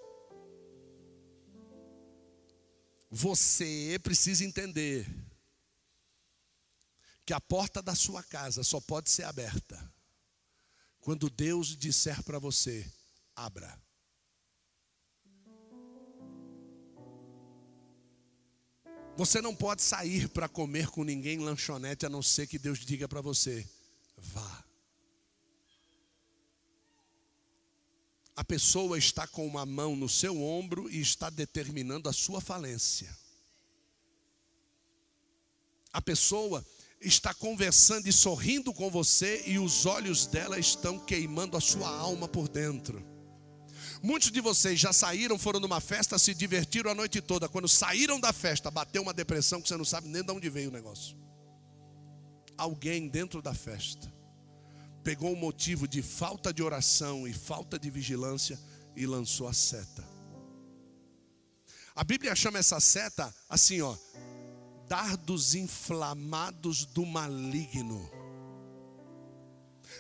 Você 3.09 3.97
precisa 4.03 4.43
entender 4.43 5.07
que 7.25 7.33
a 7.33 7.39
porta 7.39 7.81
da 7.81 7.95
sua 7.95 8.21
casa 8.23 8.63
só 8.63 8.81
pode 8.81 9.09
ser 9.09 9.23
aberta 9.23 9.93
quando 10.99 11.29
Deus 11.29 11.75
disser 11.75 12.21
para 12.23 12.39
você: 12.39 12.85
abra. 13.35 13.79
Você 19.21 19.39
não 19.39 19.55
pode 19.55 19.83
sair 19.83 20.27
para 20.29 20.49
comer 20.49 20.87
com 20.87 21.03
ninguém 21.03 21.35
em 21.35 21.43
lanchonete 21.43 22.07
a 22.07 22.09
não 22.09 22.23
ser 22.23 22.47
que 22.47 22.57
Deus 22.57 22.79
diga 22.79 23.07
para 23.07 23.21
você: 23.21 23.69
vá. 24.17 24.65
A 28.35 28.43
pessoa 28.43 28.97
está 28.97 29.27
com 29.27 29.45
uma 29.45 29.63
mão 29.63 29.95
no 29.95 30.09
seu 30.09 30.41
ombro 30.41 30.89
e 30.89 30.99
está 30.99 31.29
determinando 31.29 32.09
a 32.09 32.13
sua 32.13 32.41
falência. 32.41 33.15
A 35.93 36.01
pessoa, 36.01 36.65
está 36.99 37.31
conversando 37.31 38.07
e 38.07 38.11
sorrindo 38.11 38.73
com 38.73 38.89
você 38.89 39.43
e 39.45 39.59
os 39.59 39.85
olhos 39.85 40.25
dela 40.25 40.57
estão 40.57 40.97
queimando 40.97 41.55
a 41.55 41.61
sua 41.61 41.89
alma 41.95 42.27
por 42.27 42.49
dentro. 42.49 43.20
Muitos 44.03 44.31
de 44.31 44.41
vocês 44.41 44.79
já 44.79 44.91
saíram, 44.91 45.37
foram 45.37 45.59
numa 45.59 45.79
festa, 45.79 46.17
se 46.17 46.33
divertiram 46.33 46.89
a 46.89 46.95
noite 46.95 47.21
toda. 47.21 47.47
Quando 47.47 47.69
saíram 47.69 48.19
da 48.19 48.33
festa, 48.33 48.71
bateu 48.71 49.03
uma 49.03 49.13
depressão 49.13 49.61
que 49.61 49.67
você 49.67 49.77
não 49.77 49.85
sabe 49.85 50.07
nem 50.07 50.23
de 50.23 50.31
onde 50.31 50.49
veio 50.49 50.69
o 50.69 50.73
negócio. 50.73 51.15
Alguém 52.57 53.07
dentro 53.07 53.41
da 53.41 53.53
festa 53.53 54.11
pegou 55.03 55.31
um 55.31 55.35
motivo 55.35 55.87
de 55.87 56.01
falta 56.01 56.51
de 56.53 56.63
oração 56.63 57.27
e 57.27 57.33
falta 57.33 57.77
de 57.77 57.89
vigilância 57.89 58.59
e 58.95 59.05
lançou 59.05 59.47
a 59.47 59.53
seta. 59.53 60.03
A 61.95 62.03
Bíblia 62.03 62.35
chama 62.35 62.57
essa 62.57 62.79
seta 62.79 63.33
assim, 63.47 63.81
ó, 63.81 63.95
dardos 64.87 65.53
inflamados 65.53 66.85
do 66.85 67.05
maligno. 67.05 68.09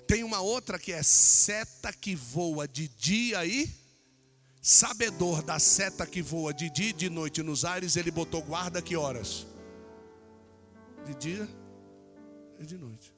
Tem 0.07 0.23
uma 0.23 0.39
outra 0.39 0.79
que 0.79 0.91
é 0.91 1.03
seta 1.03 1.93
que 1.93 2.15
voa 2.15 2.67
de 2.67 2.87
dia 2.87 3.45
e 3.45 3.80
sabedor 4.61 5.41
da 5.41 5.57
seta 5.57 6.05
que 6.05 6.21
voa 6.21 6.53
de 6.53 6.69
dia 6.69 6.89
e 6.89 6.93
de 6.93 7.09
noite 7.09 7.41
nos 7.41 7.65
ares, 7.65 7.95
ele 7.95 8.11
botou 8.11 8.43
guarda 8.43 8.81
que 8.81 8.95
horas? 8.95 9.47
De 11.03 11.15
dia 11.15 11.49
e 12.59 12.65
de 12.65 12.77
noite. 12.77 13.11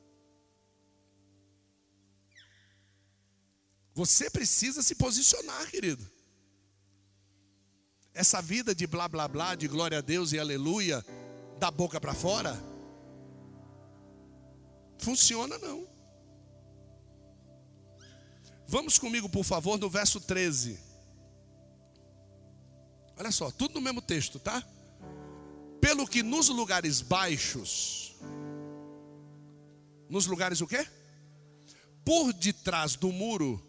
Você 3.93 4.29
precisa 4.29 4.81
se 4.81 4.95
posicionar, 4.95 5.69
querido. 5.69 6.09
Essa 8.13 8.41
vida 8.41 8.73
de 8.73 8.87
blá 8.87 9.07
blá 9.07 9.27
blá, 9.27 9.53
de 9.53 9.67
glória 9.67 9.97
a 9.97 10.01
Deus 10.01 10.31
e 10.31 10.39
aleluia, 10.39 11.05
da 11.59 11.69
boca 11.69 11.99
para 11.99 12.13
fora, 12.13 12.57
funciona 14.97 15.57
não. 15.57 15.87
Vamos 18.67 18.97
comigo, 18.97 19.27
por 19.27 19.43
favor, 19.43 19.77
no 19.77 19.89
verso 19.89 20.21
13. 20.21 20.92
Olha 23.17 23.31
só, 23.31 23.51
tudo 23.51 23.75
no 23.75 23.81
mesmo 23.81 24.01
texto, 24.01 24.39
tá? 24.39 24.63
Pelo 25.79 26.07
que 26.07 26.23
nos 26.23 26.49
lugares 26.49 27.01
baixos, 27.01 28.15
nos 30.09 30.25
lugares 30.25 30.61
o 30.61 30.67
quê? 30.67 30.87
Por 32.05 32.33
detrás 32.33 32.95
do 32.95 33.11
muro, 33.11 33.61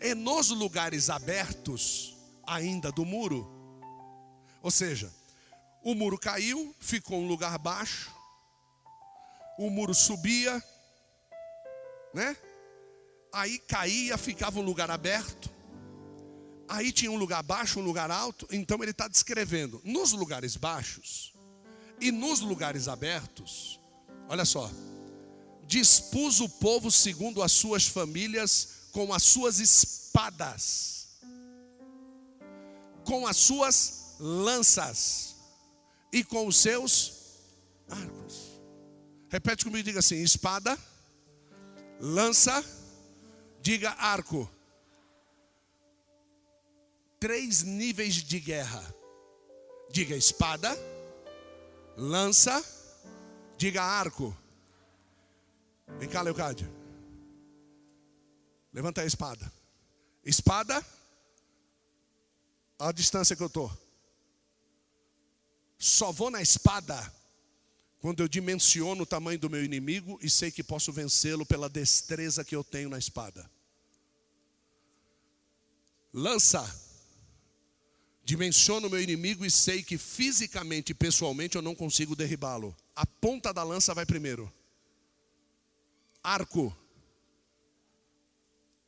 e 0.00 0.14
nos 0.14 0.50
lugares 0.50 1.10
abertos 1.10 2.16
ainda 2.46 2.90
do 2.90 3.04
muro. 3.04 3.48
Ou 4.62 4.70
seja, 4.70 5.12
o 5.82 5.94
muro 5.94 6.18
caiu, 6.18 6.74
ficou 6.80 7.18
um 7.18 7.28
lugar 7.28 7.58
baixo, 7.58 8.10
o 9.58 9.70
muro 9.70 9.94
subia, 9.94 10.62
né? 12.12 12.36
Aí 13.32 13.58
caía, 13.58 14.16
ficava 14.16 14.58
um 14.58 14.62
lugar 14.62 14.90
aberto. 14.90 15.53
Aí 16.68 16.92
tinha 16.92 17.10
um 17.10 17.16
lugar 17.16 17.42
baixo, 17.42 17.80
um 17.80 17.84
lugar 17.84 18.10
alto. 18.10 18.46
Então 18.50 18.82
ele 18.82 18.90
está 18.90 19.08
descrevendo 19.08 19.80
nos 19.84 20.12
lugares 20.12 20.56
baixos 20.56 21.32
e 22.00 22.10
nos 22.10 22.40
lugares 22.40 22.88
abertos. 22.88 23.80
Olha 24.28 24.44
só, 24.44 24.70
dispus 25.66 26.40
o 26.40 26.48
povo 26.48 26.90
segundo 26.90 27.42
as 27.42 27.52
suas 27.52 27.86
famílias 27.86 28.88
com 28.92 29.12
as 29.12 29.22
suas 29.22 29.58
espadas, 29.58 31.08
com 33.04 33.26
as 33.26 33.36
suas 33.36 34.14
lanças 34.20 35.34
e 36.12 36.22
com 36.22 36.46
os 36.46 36.56
seus 36.56 37.12
arcos. 37.88 38.54
Repete 39.28 39.64
comigo, 39.64 39.82
diga 39.82 39.98
assim: 39.98 40.22
espada, 40.22 40.78
lança, 42.00 42.64
diga 43.60 43.90
arco. 43.98 44.48
Três 47.24 47.62
níveis 47.62 48.16
de 48.16 48.38
guerra. 48.38 48.94
Diga 49.90 50.14
espada, 50.14 50.76
lança, 51.96 52.62
diga 53.56 53.82
arco. 53.82 54.36
Vem 55.98 56.06
cá, 56.06 56.20
Leocádio. 56.20 56.70
Levanta 58.74 59.00
a 59.00 59.06
espada. 59.06 59.50
Espada, 60.22 60.84
a 62.78 62.92
distância 62.92 63.34
que 63.34 63.42
eu 63.42 63.46
estou. 63.46 63.72
Só 65.78 66.12
vou 66.12 66.28
na 66.28 66.42
espada 66.42 67.10
quando 68.00 68.22
eu 68.22 68.28
dimensiono 68.28 69.04
o 69.04 69.06
tamanho 69.06 69.38
do 69.38 69.48
meu 69.48 69.64
inimigo 69.64 70.18
e 70.20 70.28
sei 70.28 70.50
que 70.50 70.62
posso 70.62 70.92
vencê-lo 70.92 71.46
pela 71.46 71.70
destreza 71.70 72.44
que 72.44 72.54
eu 72.54 72.62
tenho 72.62 72.90
na 72.90 72.98
espada. 72.98 73.50
Lança. 76.12 76.83
Dimensiono 78.24 78.88
o 78.88 78.90
meu 78.90 79.00
inimigo 79.00 79.44
e 79.44 79.50
sei 79.50 79.82
que 79.82 79.98
fisicamente 79.98 80.90
e 80.90 80.94
pessoalmente 80.94 81.56
eu 81.56 81.62
não 81.62 81.74
consigo 81.74 82.16
derribá-lo. 82.16 82.74
A 82.96 83.04
ponta 83.04 83.52
da 83.52 83.62
lança 83.62 83.92
vai 83.94 84.06
primeiro. 84.06 84.52
Arco. 86.22 86.74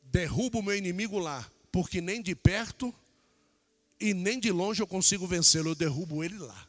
Derrubo 0.01 0.59
o 0.59 0.63
meu 0.63 0.75
inimigo 0.75 1.19
lá, 1.19 1.49
porque 1.71 2.01
nem 2.01 2.21
de 2.21 2.33
perto 2.33 2.93
e 3.99 4.13
nem 4.13 4.39
de 4.39 4.51
longe 4.51 4.81
eu 4.81 4.87
consigo 4.87 5.27
vencê-lo, 5.27 5.71
eu 5.71 5.75
derrubo 5.75 6.23
ele 6.23 6.37
lá 6.37 6.67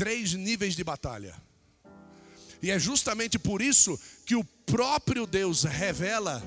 três 0.00 0.32
níveis 0.32 0.74
de 0.74 0.82
batalha. 0.82 1.36
E 2.62 2.70
é 2.70 2.78
justamente 2.78 3.38
por 3.38 3.60
isso 3.60 4.00
que 4.24 4.34
o 4.34 4.42
próprio 4.42 5.26
Deus 5.26 5.64
revela 5.64 6.42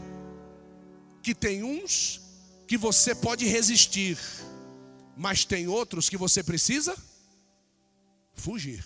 que 1.22 1.36
tem 1.36 1.62
uns 1.62 2.20
que 2.74 2.78
você 2.80 3.14
pode 3.14 3.46
resistir, 3.46 4.18
mas 5.16 5.46
tem 5.46 5.68
outros 5.68 6.10
que 6.10 6.18
você 6.18 6.42
precisa 6.42 6.98
fugir. 8.34 8.84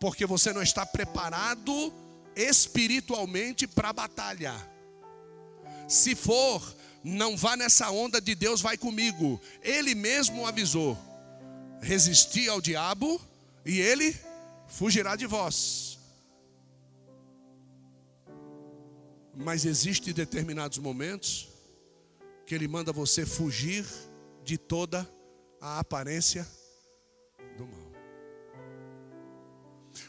Porque 0.00 0.24
você 0.24 0.54
não 0.54 0.62
está 0.62 0.86
preparado 0.86 1.92
espiritualmente 2.34 3.66
para 3.66 3.90
a 3.90 3.92
batalha. 3.92 4.54
Se 5.86 6.14
for, 6.14 6.74
não 7.04 7.36
vá 7.36 7.54
nessa 7.54 7.90
onda 7.90 8.18
de 8.18 8.34
Deus 8.34 8.62
vai 8.62 8.78
comigo. 8.78 9.38
Ele 9.62 9.94
mesmo 9.94 10.46
avisou 10.46 10.96
resistir 11.82 12.48
ao 12.48 12.62
diabo 12.62 13.20
e 13.62 13.78
ele 13.78 14.18
fugirá 14.68 15.16
de 15.16 15.26
vós. 15.26 15.95
Mas 19.36 19.66
existem 19.66 20.14
determinados 20.14 20.78
momentos 20.78 21.48
que 22.46 22.54
ele 22.54 22.66
manda 22.66 22.92
você 22.92 23.26
fugir 23.26 23.84
de 24.42 24.56
toda 24.56 25.08
a 25.60 25.78
aparência 25.78 26.46
do 27.58 27.66
mal. 27.66 27.86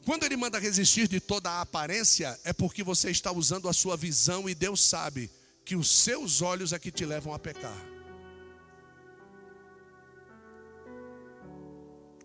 Quando 0.06 0.24
ele 0.24 0.38
manda 0.38 0.60
resistir 0.60 1.08
de 1.08 1.20
toda 1.20 1.50
a 1.50 1.62
aparência, 1.62 2.40
é 2.44 2.54
porque 2.54 2.84
você 2.84 3.10
está 3.10 3.32
usando 3.32 3.68
a 3.68 3.74
sua 3.74 3.98
visão 3.98 4.48
e 4.48 4.56
Deus 4.56 4.82
sabe 4.82 5.30
que 5.66 5.76
os 5.76 5.90
seus 5.90 6.42
olhos 6.42 6.72
é 6.72 6.80
que 6.80 6.92
te 6.92 7.06
levam 7.06 7.34
a 7.34 7.40
pecar. 7.40 7.78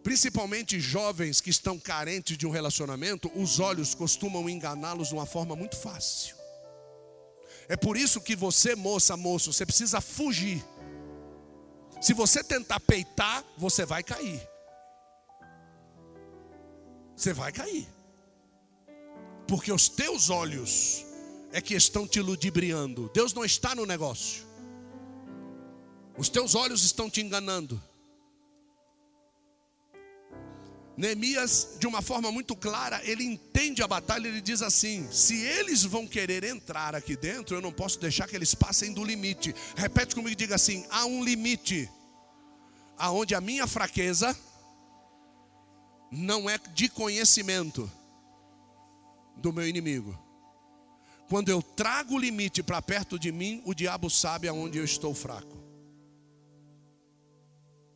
Principalmente 0.02 0.80
jovens 0.80 1.40
que 1.40 1.50
estão 1.50 1.78
carentes 1.78 2.36
de 2.36 2.46
um 2.46 2.50
relacionamento, 2.50 3.30
os 3.34 3.60
olhos 3.60 3.94
costumam 3.94 4.48
enganá-los 4.48 5.08
de 5.08 5.14
uma 5.14 5.26
forma 5.26 5.56
muito 5.56 5.76
fácil. 5.76 6.41
É 7.68 7.76
por 7.76 7.96
isso 7.96 8.20
que 8.20 8.36
você, 8.36 8.74
moça, 8.74 9.16
moço, 9.16 9.52
você 9.52 9.64
precisa 9.64 10.00
fugir. 10.00 10.64
Se 12.00 12.12
você 12.12 12.42
tentar 12.42 12.80
peitar, 12.80 13.44
você 13.56 13.84
vai 13.84 14.02
cair. 14.02 14.40
Você 17.14 17.32
vai 17.32 17.52
cair. 17.52 17.88
Porque 19.46 19.72
os 19.72 19.88
teus 19.88 20.30
olhos 20.30 21.04
é 21.52 21.60
que 21.60 21.74
estão 21.74 22.06
te 22.06 22.20
ludibriando. 22.20 23.10
Deus 23.14 23.32
não 23.32 23.44
está 23.44 23.74
no 23.74 23.86
negócio. 23.86 24.44
Os 26.16 26.28
teus 26.28 26.54
olhos 26.54 26.82
estão 26.84 27.08
te 27.08 27.20
enganando. 27.20 27.80
Neemias, 30.96 31.76
de 31.78 31.86
uma 31.86 32.02
forma 32.02 32.30
muito 32.30 32.54
clara, 32.54 33.00
ele 33.04 33.24
entende 33.24 33.82
a 33.82 33.88
batalha, 33.88 34.28
ele 34.28 34.40
diz 34.40 34.60
assim: 34.60 35.10
se 35.10 35.40
eles 35.40 35.82
vão 35.84 36.06
querer 36.06 36.44
entrar 36.44 36.94
aqui 36.94 37.16
dentro, 37.16 37.56
eu 37.56 37.62
não 37.62 37.72
posso 37.72 37.98
deixar 37.98 38.28
que 38.28 38.36
eles 38.36 38.54
passem 38.54 38.92
do 38.92 39.02
limite. 39.02 39.54
Repete 39.74 40.14
comigo, 40.14 40.36
diga 40.36 40.54
assim: 40.54 40.84
há 40.90 41.06
um 41.06 41.24
limite 41.24 41.88
aonde 42.98 43.34
a 43.34 43.40
minha 43.40 43.66
fraqueza 43.66 44.36
não 46.10 46.48
é 46.48 46.58
de 46.58 46.90
conhecimento 46.90 47.90
do 49.38 49.52
meu 49.52 49.66
inimigo. 49.66 50.18
Quando 51.28 51.48
eu 51.48 51.62
trago 51.62 52.16
o 52.16 52.18
limite 52.18 52.62
para 52.62 52.82
perto 52.82 53.18
de 53.18 53.32
mim, 53.32 53.62
o 53.64 53.72
diabo 53.72 54.10
sabe 54.10 54.46
aonde 54.46 54.76
eu 54.76 54.84
estou 54.84 55.14
fraco. 55.14 55.56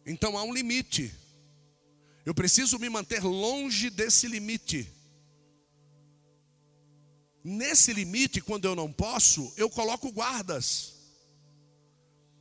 Então 0.06 0.38
há 0.38 0.42
um 0.42 0.54
limite 0.54 1.12
Eu 2.26 2.34
preciso 2.34 2.76
me 2.80 2.88
manter 2.88 3.22
longe 3.22 3.88
desse 3.88 4.26
limite. 4.26 4.92
Nesse 7.44 7.92
limite, 7.92 8.40
quando 8.40 8.64
eu 8.64 8.74
não 8.74 8.92
posso, 8.92 9.54
eu 9.56 9.70
coloco 9.70 10.10
guardas. 10.10 10.94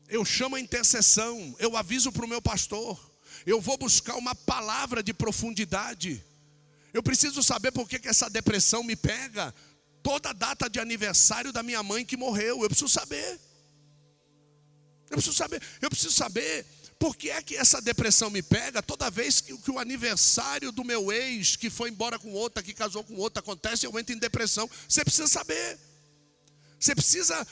Eu 0.10 0.26
chamo 0.26 0.56
a 0.56 0.60
intercessão, 0.60 1.56
eu 1.60 1.78
aviso 1.78 2.12
para 2.12 2.26
o 2.26 2.28
meu 2.28 2.42
pastor. 2.42 3.00
Eu 3.46 3.62
vou 3.62 3.78
buscar 3.78 4.16
uma 4.16 4.34
palavra 4.34 5.04
de 5.04 5.14
profundidade. 5.14 6.24
Eu 6.92 7.04
preciso 7.04 7.44
saber 7.44 7.72
por 7.72 7.88
que, 7.88 8.00
que 8.00 8.08
essa 8.08 8.28
depressão 8.28 8.84
me 8.84 8.96
pega. 8.96 9.54
Toda 10.02 10.34
data 10.34 10.68
de 10.68 10.80
aniversário 10.80 11.54
da 11.54 11.62
minha 11.62 11.84
mãe 11.84 12.04
que 12.04 12.18
morreu, 12.18 12.64
eu 12.64 12.70
preciso 12.70 12.90
saber. 12.90 13.40
Eu 15.12 15.18
preciso 15.18 15.36
saber, 15.36 15.62
eu 15.80 15.90
preciso 15.92 16.12
saber 16.12 16.66
por 16.98 17.16
que 17.16 17.30
é 17.30 17.42
que 17.42 17.56
essa 17.56 17.82
depressão 17.82 18.30
me 18.30 18.42
pega 18.42 18.82
toda 18.82 19.10
vez 19.10 19.42
que, 19.42 19.58
que, 19.58 19.72
o 19.72 19.80
aniversário 19.80 20.72
do 20.72 20.84
meu 20.84 21.12
ex, 21.12 21.56
que 21.56 21.70
foi 21.70 21.90
embora 21.90 22.18
com 22.18 22.32
outra, 22.32 22.64
que 22.64 22.74
casou 22.74 23.04
com 23.04 23.16
outra, 23.16 23.42
acontece, 23.42 23.86
eu 23.86 24.00
entro 24.00 24.16
em 24.16 24.20
depressão. 24.20 24.70
Você 24.88 25.04
precisa 25.04 25.28
saber. 25.28 25.78
Você 26.80 26.96
precisa 26.96 27.46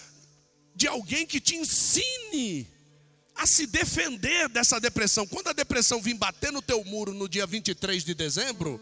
de 0.75 0.87
alguém 0.87 1.25
que 1.25 1.39
te 1.39 1.55
ensine 1.55 2.67
a 3.35 3.45
se 3.45 3.65
defender 3.65 4.47
dessa 4.49 4.79
depressão. 4.79 5.27
Quando 5.27 5.47
a 5.49 5.53
depressão 5.53 6.01
vir 6.01 6.13
bater 6.13 6.51
no 6.51 6.61
teu 6.61 6.83
muro 6.85 7.13
no 7.13 7.27
dia 7.27 7.45
23 7.45 8.03
de 8.03 8.13
dezembro, 8.13 8.79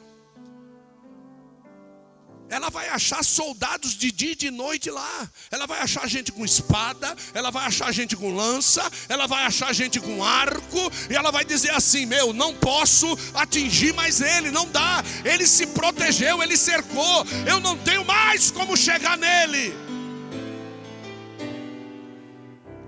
ela 2.52 2.70
vai 2.70 2.90
achar 2.90 3.24
soldados 3.24 3.96
de 3.96 4.12
dia 4.12 4.34
e 4.34 4.36
de 4.36 4.52
noite 4.52 4.92
lá. 4.92 5.30
Ela 5.50 5.66
vai 5.66 5.80
achar 5.80 6.06
gente 6.06 6.34
com 6.34 6.44
espada, 6.44 7.16
ela 7.34 7.50
vai 7.50 7.66
achar 7.66 7.90
gente 7.94 8.14
com 8.14 8.36
lança, 8.36 8.92
ela 9.08 9.26
vai 9.26 9.46
achar 9.46 9.74
gente 9.74 10.02
com 10.02 10.22
arco, 10.22 10.92
e 11.10 11.16
ela 11.16 11.32
vai 11.32 11.46
dizer 11.46 11.72
assim: 11.72 12.06
Meu, 12.06 12.34
não 12.34 12.54
posso 12.54 13.18
atingir 13.34 13.94
mais 13.94 14.20
ele, 14.20 14.52
não 14.52 14.68
dá. 14.70 15.02
Ele 15.24 15.48
se 15.48 15.66
protegeu, 15.68 16.44
ele 16.44 16.58
cercou, 16.58 17.26
eu 17.48 17.62
não 17.62 17.78
tenho 17.78 18.04
mais 18.04 18.52
como 18.52 18.76
chegar 18.76 19.18
nele. 19.18 19.74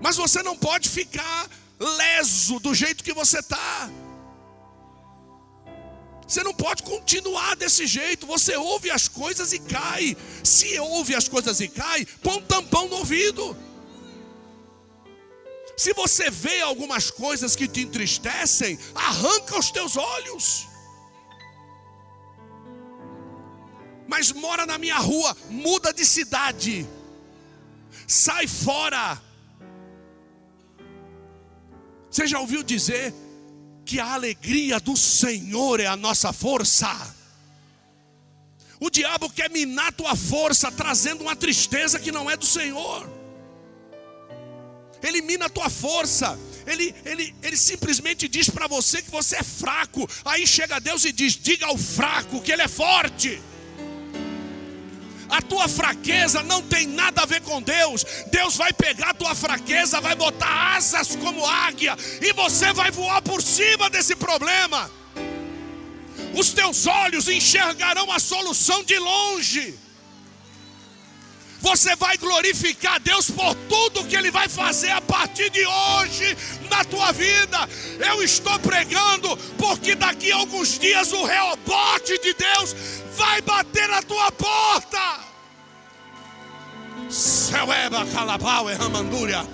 Mas 0.02 0.16
você 0.16 0.42
não 0.42 0.54
pode 0.54 0.90
ficar 0.90 1.48
leso 1.80 2.60
do 2.60 2.74
jeito 2.74 3.02
que 3.02 3.14
você 3.14 3.38
está. 3.38 3.88
Você 6.26 6.42
não 6.42 6.54
pode 6.54 6.82
continuar 6.82 7.54
desse 7.56 7.86
jeito. 7.86 8.26
Você 8.26 8.56
ouve 8.56 8.90
as 8.90 9.08
coisas 9.08 9.52
e 9.52 9.58
cai. 9.58 10.16
Se 10.42 10.78
ouve 10.78 11.14
as 11.14 11.28
coisas 11.28 11.60
e 11.60 11.68
cai, 11.68 12.06
põe 12.22 12.38
um 12.38 12.42
tampão 12.42 12.88
no 12.88 12.96
ouvido. 12.96 13.56
Se 15.76 15.92
você 15.92 16.30
vê 16.30 16.60
algumas 16.60 17.10
coisas 17.10 17.56
que 17.56 17.66
te 17.66 17.80
entristecem, 17.82 18.78
arranca 18.94 19.58
os 19.58 19.70
teus 19.70 19.96
olhos. 19.96 20.68
Mas 24.06 24.30
mora 24.32 24.64
na 24.64 24.78
minha 24.78 24.98
rua, 24.98 25.36
muda 25.50 25.92
de 25.92 26.04
cidade. 26.04 26.86
Sai 28.06 28.46
fora. 28.46 29.20
Você 32.10 32.26
já 32.26 32.38
ouviu 32.38 32.62
dizer 32.62 33.12
que 33.84 34.00
a 34.00 34.14
alegria 34.14 34.80
do 34.80 34.96
Senhor 34.96 35.80
é 35.80 35.86
a 35.86 35.96
nossa 35.96 36.32
força. 36.32 37.14
O 38.80 38.90
diabo 38.90 39.30
quer 39.30 39.50
minar 39.50 39.92
tua 39.92 40.16
força, 40.16 40.70
trazendo 40.70 41.22
uma 41.22 41.36
tristeza 41.36 41.98
que 41.98 42.12
não 42.12 42.30
é 42.30 42.36
do 42.36 42.46
Senhor. 42.46 43.08
Ele 45.02 45.20
mina 45.20 45.46
a 45.46 45.50
tua 45.50 45.68
força. 45.68 46.38
Ele, 46.66 46.94
ele, 47.04 47.34
ele 47.42 47.56
simplesmente 47.56 48.26
diz 48.26 48.48
para 48.48 48.66
você 48.66 49.02
que 49.02 49.10
você 49.10 49.36
é 49.36 49.42
fraco. 49.42 50.08
Aí 50.24 50.46
chega 50.46 50.80
Deus 50.80 51.04
e 51.04 51.12
diz: 51.12 51.34
diga 51.34 51.66
ao 51.66 51.76
fraco 51.76 52.40
que 52.40 52.50
ele 52.50 52.62
é 52.62 52.68
forte. 52.68 53.40
A 55.34 55.42
tua 55.42 55.66
fraqueza 55.66 56.44
não 56.44 56.62
tem 56.62 56.86
nada 56.86 57.22
a 57.22 57.26
ver 57.26 57.40
com 57.40 57.60
Deus. 57.60 58.04
Deus 58.30 58.56
vai 58.56 58.72
pegar 58.72 59.10
a 59.10 59.14
tua 59.14 59.34
fraqueza, 59.34 60.00
vai 60.00 60.14
botar 60.14 60.76
asas 60.76 61.16
como 61.16 61.44
águia 61.44 61.96
e 62.22 62.32
você 62.32 62.72
vai 62.72 62.92
voar 62.92 63.20
por 63.20 63.42
cima 63.42 63.90
desse 63.90 64.14
problema. 64.14 64.88
Os 66.38 66.52
teus 66.52 66.86
olhos 66.86 67.28
enxergarão 67.28 68.12
a 68.12 68.20
solução 68.20 68.84
de 68.84 68.96
longe. 68.96 69.76
Você 71.60 71.96
vai 71.96 72.16
glorificar 72.16 73.00
Deus 73.00 73.28
por 73.28 73.56
tudo 73.68 74.04
que 74.04 74.14
Ele 74.14 74.30
vai 74.30 74.48
fazer 74.48 74.90
a 74.90 75.00
partir 75.00 75.50
de 75.50 75.66
hoje 75.66 76.36
na 76.70 76.84
tua 76.84 77.10
vida. 77.10 77.68
Eu 77.98 78.22
estou 78.22 78.56
pregando 78.60 79.36
porque 79.58 79.96
daqui 79.96 80.30
a 80.30 80.36
alguns 80.36 80.78
dias 80.78 81.12
o 81.12 81.24
rebote 81.24 82.20
de 82.20 82.34
Deus 82.34 82.76
vai 83.16 83.40
bater 83.40 83.88
na 83.88 84.00
tua 84.00 84.30
porta. 84.30 85.23
Ceueba 87.10 88.06
calabau 88.06 88.70
e 88.70 88.74
ramandúria. 88.74 89.46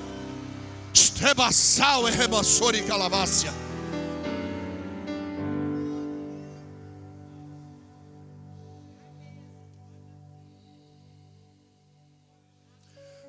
Estebaçal 0.93 2.09
e 2.09 2.13
rebassori 2.13 2.83
calabácia. 2.85 3.53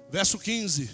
Verso 0.10 0.38
15. 0.38 0.90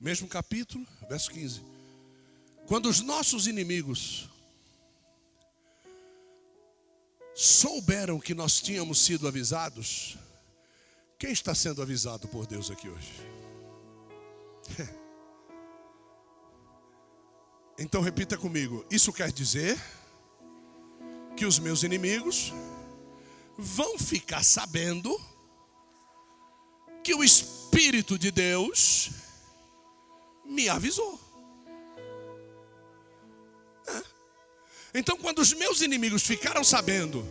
Mesmo 0.00 0.28
capítulo, 0.28 0.86
verso 1.08 1.30
15. 1.30 1.62
Quando 2.66 2.88
os 2.88 3.00
nossos 3.00 3.46
inimigos 3.46 4.30
souberam 7.36 8.18
que 8.18 8.34
nós 8.34 8.60
tínhamos 8.62 8.98
sido 8.98 9.28
avisados, 9.28 10.16
quem 11.18 11.30
está 11.30 11.54
sendo 11.54 11.82
avisado 11.82 12.26
por 12.26 12.46
Deus 12.46 12.70
aqui 12.70 12.88
hoje? 12.88 13.12
Então 17.78 18.00
repita 18.00 18.38
comigo: 18.38 18.86
isso 18.90 19.12
quer 19.12 19.30
dizer 19.30 19.78
que 21.36 21.44
os 21.44 21.58
meus 21.58 21.82
inimigos 21.82 22.50
vão 23.58 23.98
ficar 23.98 24.42
sabendo 24.42 25.20
que 27.04 27.14
o 27.14 27.22
Espírito 27.22 28.18
de 28.18 28.30
Deus 28.30 29.10
me 30.42 30.70
avisou. 30.70 31.25
Então, 34.98 35.14
quando 35.18 35.40
os 35.40 35.52
meus 35.52 35.82
inimigos 35.82 36.22
ficaram 36.22 36.64
sabendo 36.64 37.22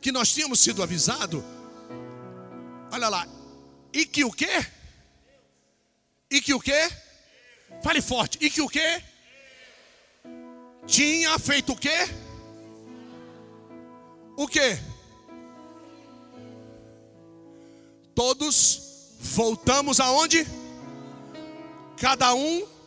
que 0.00 0.12
nós 0.12 0.32
tínhamos 0.32 0.60
sido 0.60 0.80
avisados, 0.80 1.42
olha 2.92 3.08
lá, 3.08 3.26
e 3.92 4.06
que 4.06 4.22
o 4.22 4.30
quê? 4.30 4.64
E 6.30 6.40
que 6.40 6.54
o 6.54 6.60
quê? 6.60 6.88
Fale 7.82 8.00
forte, 8.00 8.38
e 8.40 8.48
que 8.48 8.62
o 8.62 8.68
quê? 8.68 9.02
Tinha 10.86 11.36
feito 11.40 11.72
o 11.72 11.76
quê? 11.76 12.08
O 14.36 14.46
quê? 14.46 14.78
Todos 18.14 19.16
voltamos 19.18 19.98
aonde? 19.98 20.46
Cada 21.96 22.32
um 22.34 22.77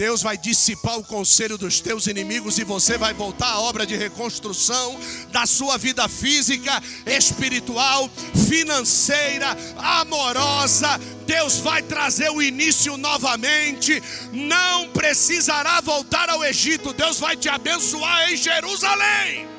Deus 0.00 0.22
vai 0.22 0.38
dissipar 0.38 0.98
o 0.98 1.04
conselho 1.04 1.58
dos 1.58 1.78
teus 1.78 2.06
inimigos 2.06 2.56
e 2.56 2.64
você 2.64 2.96
vai 2.96 3.12
voltar 3.12 3.48
à 3.48 3.60
obra 3.60 3.84
de 3.84 3.94
reconstrução 3.94 4.98
da 5.30 5.44
sua 5.44 5.76
vida 5.76 6.08
física, 6.08 6.82
espiritual, 7.04 8.08
financeira, 8.48 9.54
amorosa. 9.76 10.98
Deus 11.26 11.58
vai 11.58 11.82
trazer 11.82 12.30
o 12.30 12.40
início 12.40 12.96
novamente. 12.96 14.02
Não 14.32 14.88
precisará 14.88 15.82
voltar 15.82 16.30
ao 16.30 16.42
Egito. 16.42 16.94
Deus 16.94 17.20
vai 17.20 17.36
te 17.36 17.50
abençoar 17.50 18.32
em 18.32 18.38
Jerusalém. 18.38 19.49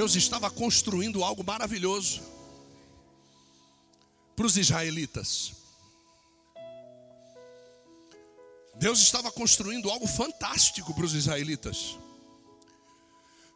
Deus 0.00 0.14
estava 0.14 0.50
construindo 0.50 1.22
algo 1.22 1.44
maravilhoso 1.44 2.22
para 4.34 4.46
os 4.46 4.56
israelitas. 4.56 5.52
Deus 8.76 8.98
estava 9.00 9.30
construindo 9.30 9.90
algo 9.90 10.06
fantástico 10.06 10.94
para 10.94 11.04
os 11.04 11.12
israelitas. 11.12 11.98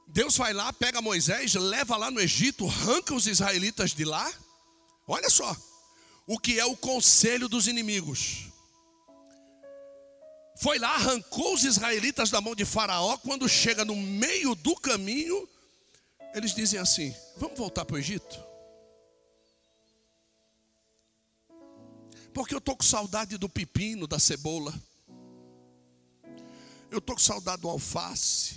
Deus 0.07 0.37
vai 0.37 0.53
lá, 0.53 0.71
pega 0.71 1.01
Moisés, 1.01 1.55
leva 1.55 1.97
lá 1.97 2.11
no 2.11 2.21
Egito, 2.21 2.67
arranca 2.67 3.15
os 3.15 3.27
israelitas 3.27 3.95
de 3.95 4.05
lá. 4.05 4.31
Olha 5.09 5.31
só, 5.31 5.57
o 6.27 6.39
que 6.39 6.61
é 6.61 6.67
o 6.67 6.77
conselho 6.77 7.49
dos 7.49 7.67
inimigos. 7.67 8.49
foi 10.61 10.79
lá, 10.79 10.95
arrancou 10.95 11.55
os 11.55 11.65
israelitas 11.65 12.29
da 12.29 12.43
mão 12.43 12.55
de 12.55 12.67
Faraó. 12.67 13.17
Quando 13.17 13.49
chega 13.49 13.83
no 13.83 13.97
meio 13.97 14.55
do 14.55 14.77
caminho, 14.77 15.49
eles 16.35 16.55
dizem 16.55 16.79
assim: 16.81 17.15
Vamos 17.37 17.57
voltar 17.57 17.85
para 17.85 17.95
o 17.95 17.99
Egito? 17.99 18.43
Porque 22.33 22.53
eu 22.53 22.59
estou 22.59 22.77
com 22.77 22.83
saudade 22.83 23.39
do 23.39 23.49
pepino, 23.49 24.09
da 24.09 24.19
cebola. 24.19 24.75
Eu 26.91 26.99
estou 26.99 27.15
com 27.15 27.23
saudade 27.23 27.63
do 27.63 27.69
alface. 27.69 28.57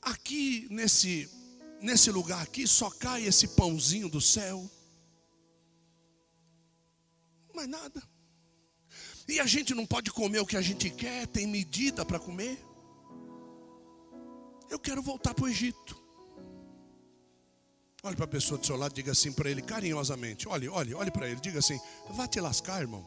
Aqui 0.00 0.66
nesse 0.70 1.30
nesse 1.80 2.10
lugar 2.10 2.40
aqui 2.42 2.66
só 2.66 2.88
cai 2.90 3.24
esse 3.24 3.48
pãozinho 3.48 4.08
do 4.08 4.20
céu. 4.20 4.68
Mais 7.54 7.68
nada. 7.68 8.02
E 9.28 9.38
a 9.38 9.46
gente 9.46 9.74
não 9.74 9.86
pode 9.86 10.10
comer 10.10 10.40
o 10.40 10.46
que 10.46 10.56
a 10.56 10.62
gente 10.62 10.90
quer, 10.90 11.26
tem 11.26 11.46
medida 11.46 12.04
para 12.04 12.18
comer. 12.18 12.58
Eu 14.72 14.78
quero 14.78 15.02
voltar 15.02 15.34
para 15.34 15.44
o 15.44 15.48
Egito. 15.48 15.94
Olhe 18.02 18.16
para 18.16 18.24
a 18.24 18.28
pessoa 18.36 18.58
do 18.58 18.64
seu 18.66 18.74
lado, 18.74 18.94
diga 18.94 19.12
assim 19.12 19.30
para 19.30 19.50
ele 19.50 19.60
carinhosamente: 19.60 20.48
olhe, 20.48 20.66
olhe, 20.66 20.94
olhe 20.94 21.10
para 21.10 21.28
ele, 21.28 21.38
diga 21.42 21.58
assim: 21.58 21.78
vá 22.08 22.26
te 22.26 22.40
lascar, 22.40 22.80
irmão. 22.80 23.04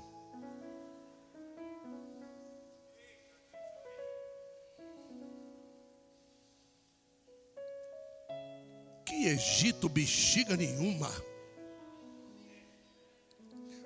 Que 9.04 9.26
Egito 9.30 9.90
bexiga 9.90 10.56
nenhuma. 10.56 11.10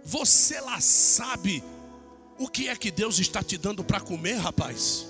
Você 0.03 0.59
lá 0.59 0.81
sabe 0.81 1.63
o 2.37 2.49
que 2.49 2.67
é 2.67 2.75
que 2.75 2.91
Deus 2.91 3.19
está 3.19 3.41
te 3.41 3.57
dando 3.57 3.85
para 3.85 4.01
comer, 4.01 4.35
rapaz? 4.35 5.08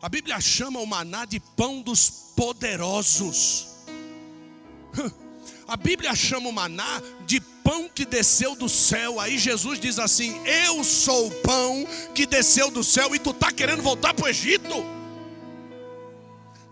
A 0.00 0.08
Bíblia 0.08 0.40
chama 0.40 0.78
o 0.78 0.86
maná 0.86 1.24
de 1.24 1.40
pão 1.40 1.80
dos 1.82 2.08
poderosos. 2.36 3.66
A 5.66 5.76
Bíblia 5.76 6.14
chama 6.14 6.48
o 6.48 6.52
maná 6.52 7.02
de 7.26 7.40
pão 7.40 7.90
que 7.90 8.06
desceu 8.06 8.54
do 8.54 8.68
céu. 8.68 9.20
Aí 9.20 9.36
Jesus 9.36 9.78
diz 9.78 9.98
assim: 9.98 10.40
Eu 10.46 10.82
sou 10.82 11.26
o 11.26 11.30
pão 11.42 11.86
que 12.14 12.24
desceu 12.24 12.70
do 12.70 12.82
céu. 12.82 13.14
E 13.14 13.18
tu 13.18 13.30
está 13.30 13.52
querendo 13.52 13.82
voltar 13.82 14.14
para 14.14 14.24
o 14.24 14.28
Egito? 14.28 14.74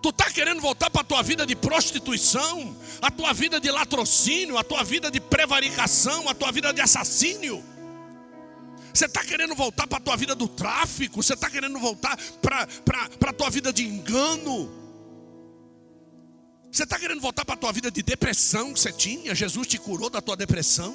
Tu 0.00 0.08
está 0.08 0.30
querendo 0.30 0.60
voltar 0.60 0.88
para 0.88 1.02
a 1.02 1.04
tua 1.04 1.22
vida 1.22 1.44
de 1.44 1.56
prostituição, 1.56 2.76
a 3.02 3.10
tua 3.10 3.32
vida 3.32 3.60
de 3.60 3.70
latrocínio, 3.70 4.56
a 4.56 4.62
tua 4.62 4.84
vida 4.84 5.10
de 5.10 5.20
prevaricação, 5.20 6.28
a 6.28 6.34
tua 6.34 6.52
vida 6.52 6.72
de 6.72 6.80
assassínio? 6.80 7.62
Você 8.96 9.04
está 9.04 9.22
querendo 9.22 9.54
voltar 9.54 9.86
para 9.86 9.98
a 9.98 10.00
tua 10.00 10.16
vida 10.16 10.34
do 10.34 10.48
tráfico? 10.48 11.22
Você 11.22 11.34
está 11.34 11.50
querendo 11.50 11.78
voltar 11.78 12.16
para 12.40 12.66
a 13.28 13.32
tua 13.34 13.50
vida 13.50 13.70
de 13.70 13.82
engano? 13.82 14.72
Você 16.72 16.84
está 16.84 16.98
querendo 16.98 17.20
voltar 17.20 17.44
para 17.44 17.56
a 17.56 17.58
tua 17.58 17.72
vida 17.72 17.90
de 17.90 18.02
depressão 18.02 18.72
que 18.72 18.80
você 18.80 18.90
tinha? 18.90 19.34
Jesus 19.34 19.66
te 19.66 19.76
curou 19.76 20.08
da 20.08 20.22
tua 20.22 20.34
depressão? 20.34 20.94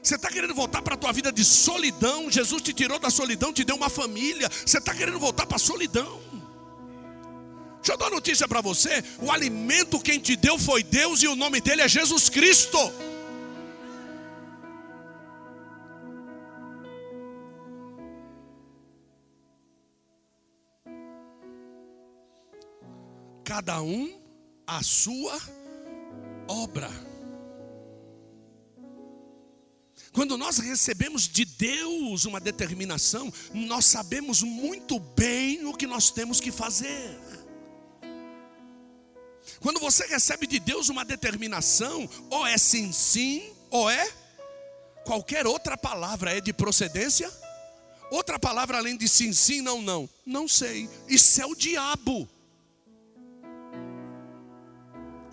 Você 0.00 0.14
está 0.14 0.30
querendo 0.30 0.54
voltar 0.54 0.80
para 0.80 0.94
a 0.94 0.96
tua 0.96 1.12
vida 1.12 1.32
de 1.32 1.44
solidão? 1.44 2.30
Jesus 2.30 2.62
te 2.62 2.72
tirou 2.72 3.00
da 3.00 3.10
solidão, 3.10 3.52
te 3.52 3.64
deu 3.64 3.74
uma 3.74 3.90
família. 3.90 4.48
Você 4.64 4.78
está 4.78 4.94
querendo 4.94 5.18
voltar 5.18 5.46
para 5.46 5.56
a 5.56 5.58
solidão? 5.58 6.20
Deixa 7.78 7.94
eu 7.94 7.96
dar 7.98 8.04
uma 8.04 8.12
notícia 8.12 8.46
para 8.46 8.60
você: 8.60 9.02
o 9.20 9.32
alimento 9.32 9.98
quem 9.98 10.20
te 10.20 10.36
deu 10.36 10.56
foi 10.56 10.84
Deus 10.84 11.20
e 11.20 11.26
o 11.26 11.34
nome 11.34 11.60
dele 11.60 11.82
é 11.82 11.88
Jesus 11.88 12.28
Cristo. 12.28 12.78
Cada 23.54 23.80
um 23.80 24.20
a 24.66 24.82
sua 24.82 25.40
obra. 26.48 26.90
Quando 30.12 30.36
nós 30.36 30.58
recebemos 30.58 31.28
de 31.28 31.44
Deus 31.44 32.24
uma 32.24 32.40
determinação, 32.40 33.32
nós 33.52 33.84
sabemos 33.84 34.42
muito 34.42 34.98
bem 34.98 35.64
o 35.66 35.72
que 35.72 35.86
nós 35.86 36.10
temos 36.10 36.40
que 36.40 36.50
fazer. 36.50 37.16
Quando 39.60 39.78
você 39.78 40.04
recebe 40.08 40.48
de 40.48 40.58
Deus 40.58 40.88
uma 40.88 41.04
determinação, 41.04 42.10
ou 42.30 42.44
é 42.44 42.58
sim, 42.58 42.90
sim, 42.90 43.54
ou 43.70 43.88
é 43.88 44.12
qualquer 45.04 45.46
outra 45.46 45.76
palavra, 45.76 46.36
é 46.36 46.40
de 46.40 46.52
procedência? 46.52 47.32
Outra 48.10 48.36
palavra 48.36 48.78
além 48.78 48.96
de 48.96 49.08
sim, 49.08 49.32
sim, 49.32 49.60
não, 49.60 49.80
não. 49.80 50.10
Não 50.26 50.48
sei. 50.48 50.90
Isso 51.06 51.40
é 51.40 51.46
o 51.46 51.54
diabo. 51.54 52.28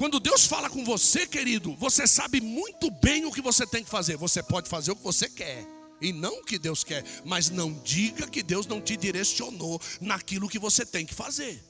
Quando 0.02 0.20
Deus 0.20 0.47
fala 0.47 0.68
com 0.68 0.84
você, 0.84 1.28
querido, 1.28 1.76
você 1.76 2.08
sabe 2.08 2.41
muito 2.41 2.89
bem 2.89 3.24
o 3.24 3.32
que 3.32 3.39
você 3.39 3.68
tem 3.68 3.84
que 3.84 3.89
fazer. 3.91 4.18
Você 4.18 4.41
pode 4.41 4.68
fazer 4.68 4.93
o 4.93 4.95
que 4.95 5.04
você 5.04 5.30
quer 5.30 5.64
e 6.02 6.12
não 6.12 6.39
o 6.39 6.43
que 6.43 6.58
Deus 6.58 6.84
quer, 6.84 7.06
mas 7.24 7.52
não 7.52 7.72
diga 7.84 8.28
que 8.28 8.41
Deus 8.41 8.66
não 8.66 8.82
te 8.82 8.97
direcionou 8.97 9.80
naquilo 10.02 10.49
que 10.49 10.58
você 10.58 10.84
tem 10.88 11.06
que 11.06 11.14
fazer. 11.14 11.64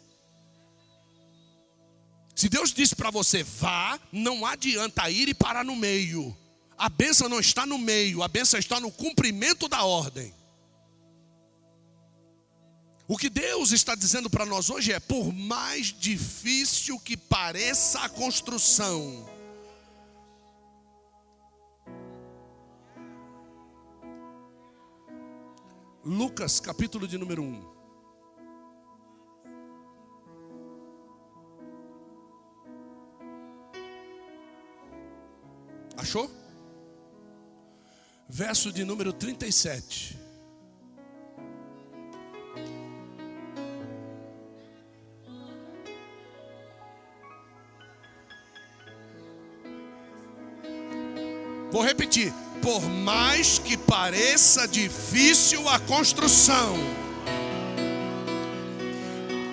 Se 2.34 2.48
Deus 2.48 2.72
disse 2.72 2.96
para 2.96 3.12
você 3.12 3.44
vá, 3.44 4.00
não 4.14 4.46
adianta 4.46 5.10
ir 5.10 5.28
e 5.28 5.34
parar 5.34 5.66
no 5.66 5.76
meio. 5.76 6.34
A 6.78 6.88
benção 6.88 7.28
não 7.28 7.42
está 7.42 7.66
no 7.66 7.78
meio, 7.78 8.24
a 8.24 8.30
benção 8.30 8.58
está 8.58 8.80
no 8.80 8.94
cumprimento 8.94 9.68
da 9.68 9.84
ordem. 9.84 10.34
O 13.12 13.18
que 13.18 13.30
Deus 13.30 13.74
está 13.74 13.94
dizendo 13.94 14.30
para 14.30 14.46
nós 14.46 14.70
hoje 14.70 14.94
é: 14.94 14.98
por 14.98 15.34
mais 15.34 15.88
difícil 15.88 16.98
que 16.98 17.18
pareça 17.18 18.00
a 18.00 18.08
construção, 18.08 19.30
Lucas, 26.06 26.62
capítulo 26.62 27.06
de 27.06 27.18
número 27.18 27.44
1. 27.44 27.70
Achou? 35.98 36.32
Verso 38.30 38.72
de 38.72 38.86
número 38.86 39.12
37. 39.12 40.31
Por 52.62 52.82
mais 52.88 53.58
que 53.60 53.76
pareça 53.76 54.68
difícil 54.68 55.68
a 55.68 55.80
construção, 55.80 56.78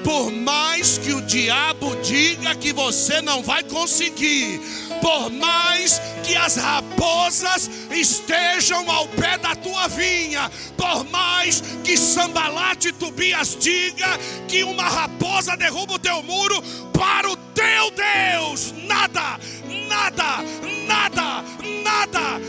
por 0.05 0.31
mais 0.31 0.99
que 0.99 1.13
o 1.13 1.23
diabo 1.23 1.97
diga 1.97 2.55
que 2.55 2.73
você 2.73 3.21
não 3.21 3.43
vai 3.43 3.63
conseguir, 3.63 4.61
por 5.01 5.31
mais 5.31 6.01
que 6.23 6.37
as 6.37 6.57
raposas 6.57 7.71
estejam 7.91 8.91
ao 8.91 9.09
pé 9.09 9.39
da 9.39 9.55
tua 9.55 9.89
vinha, 9.89 10.51
por 10.77 11.05
mais 11.05 11.63
que 11.83 11.97
Sambalate 11.97 12.93
Tubias 12.93 13.57
diga 13.59 14.19
que 14.47 14.65
uma 14.65 14.89
raposa 14.89 15.57
derruba 15.57 15.95
o 15.95 15.99
teu 15.99 16.23
muro, 16.23 16.63
para 16.93 17.31
o 17.31 17.37
teu 17.37 17.91
Deus, 17.91 18.73
nada, 18.87 19.39
nada, 19.89 20.43
nada, 20.87 21.45
nada, 21.83 22.41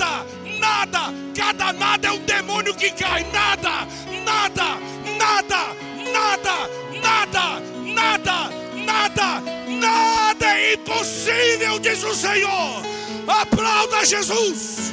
nada, 0.00 0.24
nada, 0.58 1.14
cada 1.36 1.72
nada 1.72 2.08
é 2.08 2.12
um 2.12 2.24
demônio 2.24 2.74
que 2.74 2.90
cai, 2.90 3.24
nada, 3.32 3.86
nada, 4.24 4.78
nada, 5.18 5.76
nada, 6.12 6.70
nada, 7.02 7.60
nada, 7.84 8.50
nada, 8.74 9.42
nada 9.68 10.46
é 10.46 10.74
impossível, 10.74 11.78
diz 11.78 12.02
o 12.02 12.14
Senhor. 12.14 12.82
Aplauda 13.26 14.04
Jesus. 14.04 14.92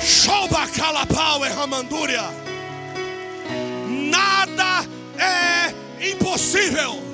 Shoba 0.00 0.66
calapau 0.68 1.44
e 1.44 1.48
ramandúria. 1.48 2.30
Nada 3.88 4.84
é 5.18 6.10
impossível. 6.10 7.07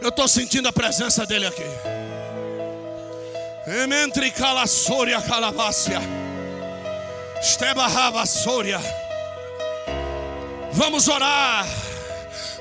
Eu 0.00 0.08
estou 0.08 0.26
sentindo 0.26 0.68
a 0.68 0.72
presença 0.72 1.26
dele 1.26 1.46
aqui. 1.46 1.64
Ementri 3.66 4.30
calassoria 4.30 5.20
calabácia. 5.22 6.00
Estebarrava 7.40 8.24
soria. 8.26 8.80
Vamos 10.72 11.08
orar. 11.08 11.66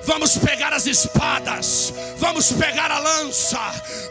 Vamos 0.05 0.37
pegar 0.37 0.73
as 0.73 0.85
espadas, 0.85 1.93
vamos 2.17 2.51
pegar 2.51 2.91
a 2.91 2.99
lança, 2.99 3.59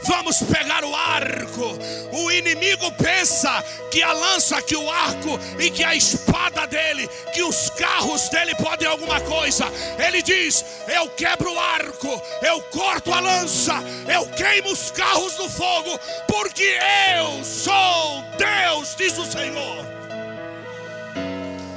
vamos 0.05 0.43
pegar 0.43 0.83
o 0.85 0.95
arco. 0.95 1.79
O 2.13 2.31
inimigo 2.31 2.91
pensa 2.93 3.63
que 3.91 4.03
a 4.03 4.13
lança, 4.13 4.63
que 4.63 4.75
o 4.75 4.91
arco 4.91 5.39
e 5.59 5.71
que 5.71 5.85
a 5.85 5.95
espada 5.95 6.67
dele, 6.67 7.07
que 7.35 7.43
os 7.43 7.69
carros 7.71 8.29
dele 8.31 8.55
podem 8.55 8.89
alguma 8.89 9.21
coisa. 9.21 9.67
Ele 9.99 10.23
diz: 10.23 10.65
Eu 10.89 11.11
quebro 11.11 11.53
o 11.53 11.61
arco, 11.61 12.23
eu 12.41 12.63
corto 12.63 13.13
a 13.13 13.21
lança, 13.21 13.75
eu 14.09 14.27
queimo 14.29 14.73
os 14.73 14.91
carros 14.91 15.37
no 15.37 15.51
fogo, 15.51 16.01
porque 16.27 16.79
eu 17.19 17.45
sou 17.45 18.25
Deus, 18.39 18.95
diz 18.97 19.19
o 19.19 19.31
Senhor. 19.31 19.92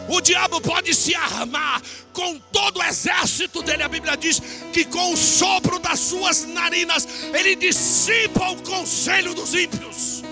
O 0.08 0.22
diabo 0.22 0.62
pode 0.62 0.94
se 0.94 1.16
armar 1.16 1.82
com 2.14 2.38
todo 2.52 2.78
o 2.78 2.84
exército 2.84 3.62
dele. 3.62 3.84
A 3.84 3.88
Bíblia 3.88 4.16
diz 4.16 4.42
que 4.72 4.86
com 4.86 5.14
o 5.14 5.18
sopro 5.18 5.80
das 5.80 6.00
suas 6.00 6.46
narinas 6.46 7.08
ele 7.34 7.56
dissipa 7.56 8.52
o 8.52 8.62
conselho 8.62 9.34
dos 9.34 9.54
ímpios. 9.54 10.24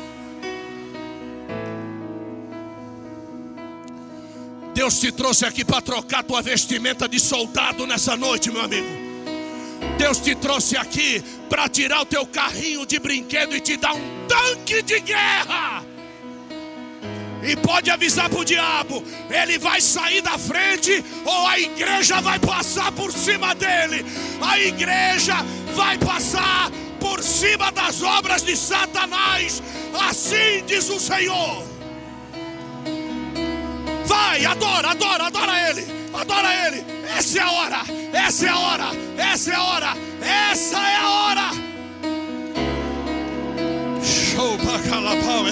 Deus 4.74 5.00
te 5.00 5.12
trouxe 5.12 5.46
aqui 5.46 5.64
para 5.64 5.82
trocar 5.82 6.24
tua 6.24 6.42
vestimenta 6.42 7.08
de 7.08 7.20
soldado 7.20 7.86
nessa 7.86 8.18
noite, 8.18 8.52
meu 8.52 8.62
amigo. 8.62 8.88
Deus 9.98 10.18
te 10.20 10.34
trouxe 10.36 10.76
aqui 10.76 11.24
para 11.50 11.70
tirar 11.70 12.02
o 12.02 12.06
teu 12.06 12.26
carrinho 12.26 12.86
de 12.86 13.00
brinquedo 13.00 13.56
e 13.56 13.60
te 13.60 13.78
dar 13.78 13.94
um 13.94 14.28
tanque 14.28 14.82
de 14.82 15.00
guerra. 15.00 15.93
E 17.44 17.56
pode 17.58 17.92
avisar 17.92 18.30
para 18.30 18.40
o 18.40 18.46
diabo: 18.46 19.04
ele 19.30 19.58
vai 19.58 19.82
sair 19.82 20.22
da 20.22 20.38
frente, 20.38 21.04
ou 21.26 21.48
a 21.48 21.60
igreja 21.60 22.22
vai 22.22 22.40
passar 22.40 22.92
por 22.92 23.12
cima 23.12 23.54
dele. 23.54 24.06
A 24.42 24.60
igreja 24.60 25.36
vai 25.76 25.98
passar 25.98 26.72
por 27.00 27.22
cima 27.22 27.72
das 27.72 28.02
obras 28.02 28.44
de 28.44 28.56
Satanás. 28.56 29.62
Assim 30.10 30.64
diz 30.66 30.90
o 30.90 31.00
Senhor. 31.00 31.64
Vai, 34.06 34.46
adora, 34.46 34.92
adora, 34.92 35.28
adora 35.28 35.70
ele, 35.70 35.86
adora 36.14 36.68
ele. 36.68 36.86
Essa 37.18 37.40
é 37.40 37.42
a 37.42 37.52
hora, 37.52 37.82
essa 38.14 38.46
é 38.46 38.50
a 38.50 38.58
hora, 38.58 38.92
essa 39.18 39.52
é 39.52 39.56
a 39.56 39.64
hora, 39.64 39.98
essa 40.22 40.78
é 40.78 40.96
a 40.96 41.10
hora. 41.10 41.50
Show 44.04 44.58
para 44.60 44.80
calapau 44.90 45.48
e 45.48 45.52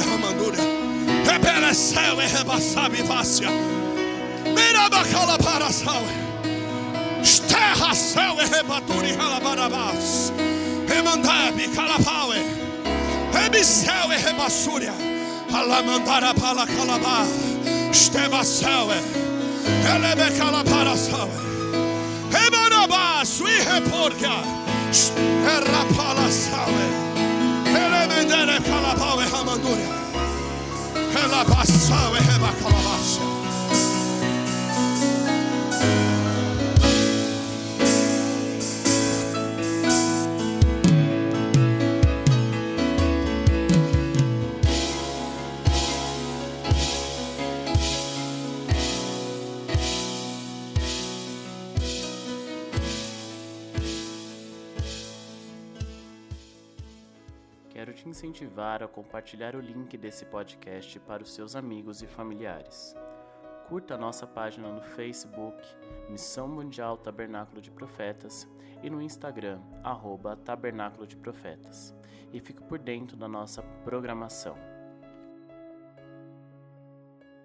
Esterra 7.23 7.95
céu 7.95 8.35
e 8.41 8.45
rebaturi 8.45 9.13
ralabarabás. 9.13 10.33
Remandabe 10.87 11.67
calapaue. 11.69 12.43
Rebiceu 13.31 14.11
e 14.11 14.17
rebassúria. 14.17 14.93
Alamandara 15.53 16.33
para 16.33 16.67
calabá. 16.67 17.25
Esteva 17.91 18.43
céu 18.43 18.89
e. 18.91 18.99
Elebe 19.95 20.37
calapara 20.37 20.97
sal. 20.97 21.29
Rebarabaço 22.31 23.47
e 23.47 23.59
reporca. 23.61 24.31
Erra 25.45 25.85
para 25.95 26.31
sal. 26.31 26.69
Elemendere 27.65 28.59
calapau 28.61 29.21
e 29.21 29.25
ramandúria. 29.25 30.10
Ela 31.21 31.45
passou 31.45 32.17
e 32.17 32.19
rebacalabaixa. 32.19 33.40
Incentivar 58.21 58.83
a 58.83 58.87
compartilhar 58.87 59.55
o 59.55 59.59
link 59.59 59.97
desse 59.97 60.25
podcast 60.25 60.99
para 60.99 61.23
os 61.23 61.33
seus 61.33 61.55
amigos 61.55 62.03
e 62.03 62.07
familiares. 62.07 62.95
Curta 63.67 63.97
nossa 63.97 64.27
página 64.27 64.71
no 64.71 64.81
Facebook, 64.81 65.57
Missão 66.07 66.47
Mundial 66.47 66.97
Tabernáculo 66.97 67.59
de 67.59 67.71
Profetas, 67.71 68.47
e 68.83 68.91
no 68.91 69.01
Instagram, 69.01 69.59
arroba 69.83 70.35
Tabernáculo 70.35 71.07
de 71.07 71.17
Profetas. 71.17 71.95
E 72.31 72.39
fique 72.39 72.61
por 72.63 72.77
dentro 72.77 73.17
da 73.17 73.27
nossa 73.27 73.63
programação. 73.83 74.55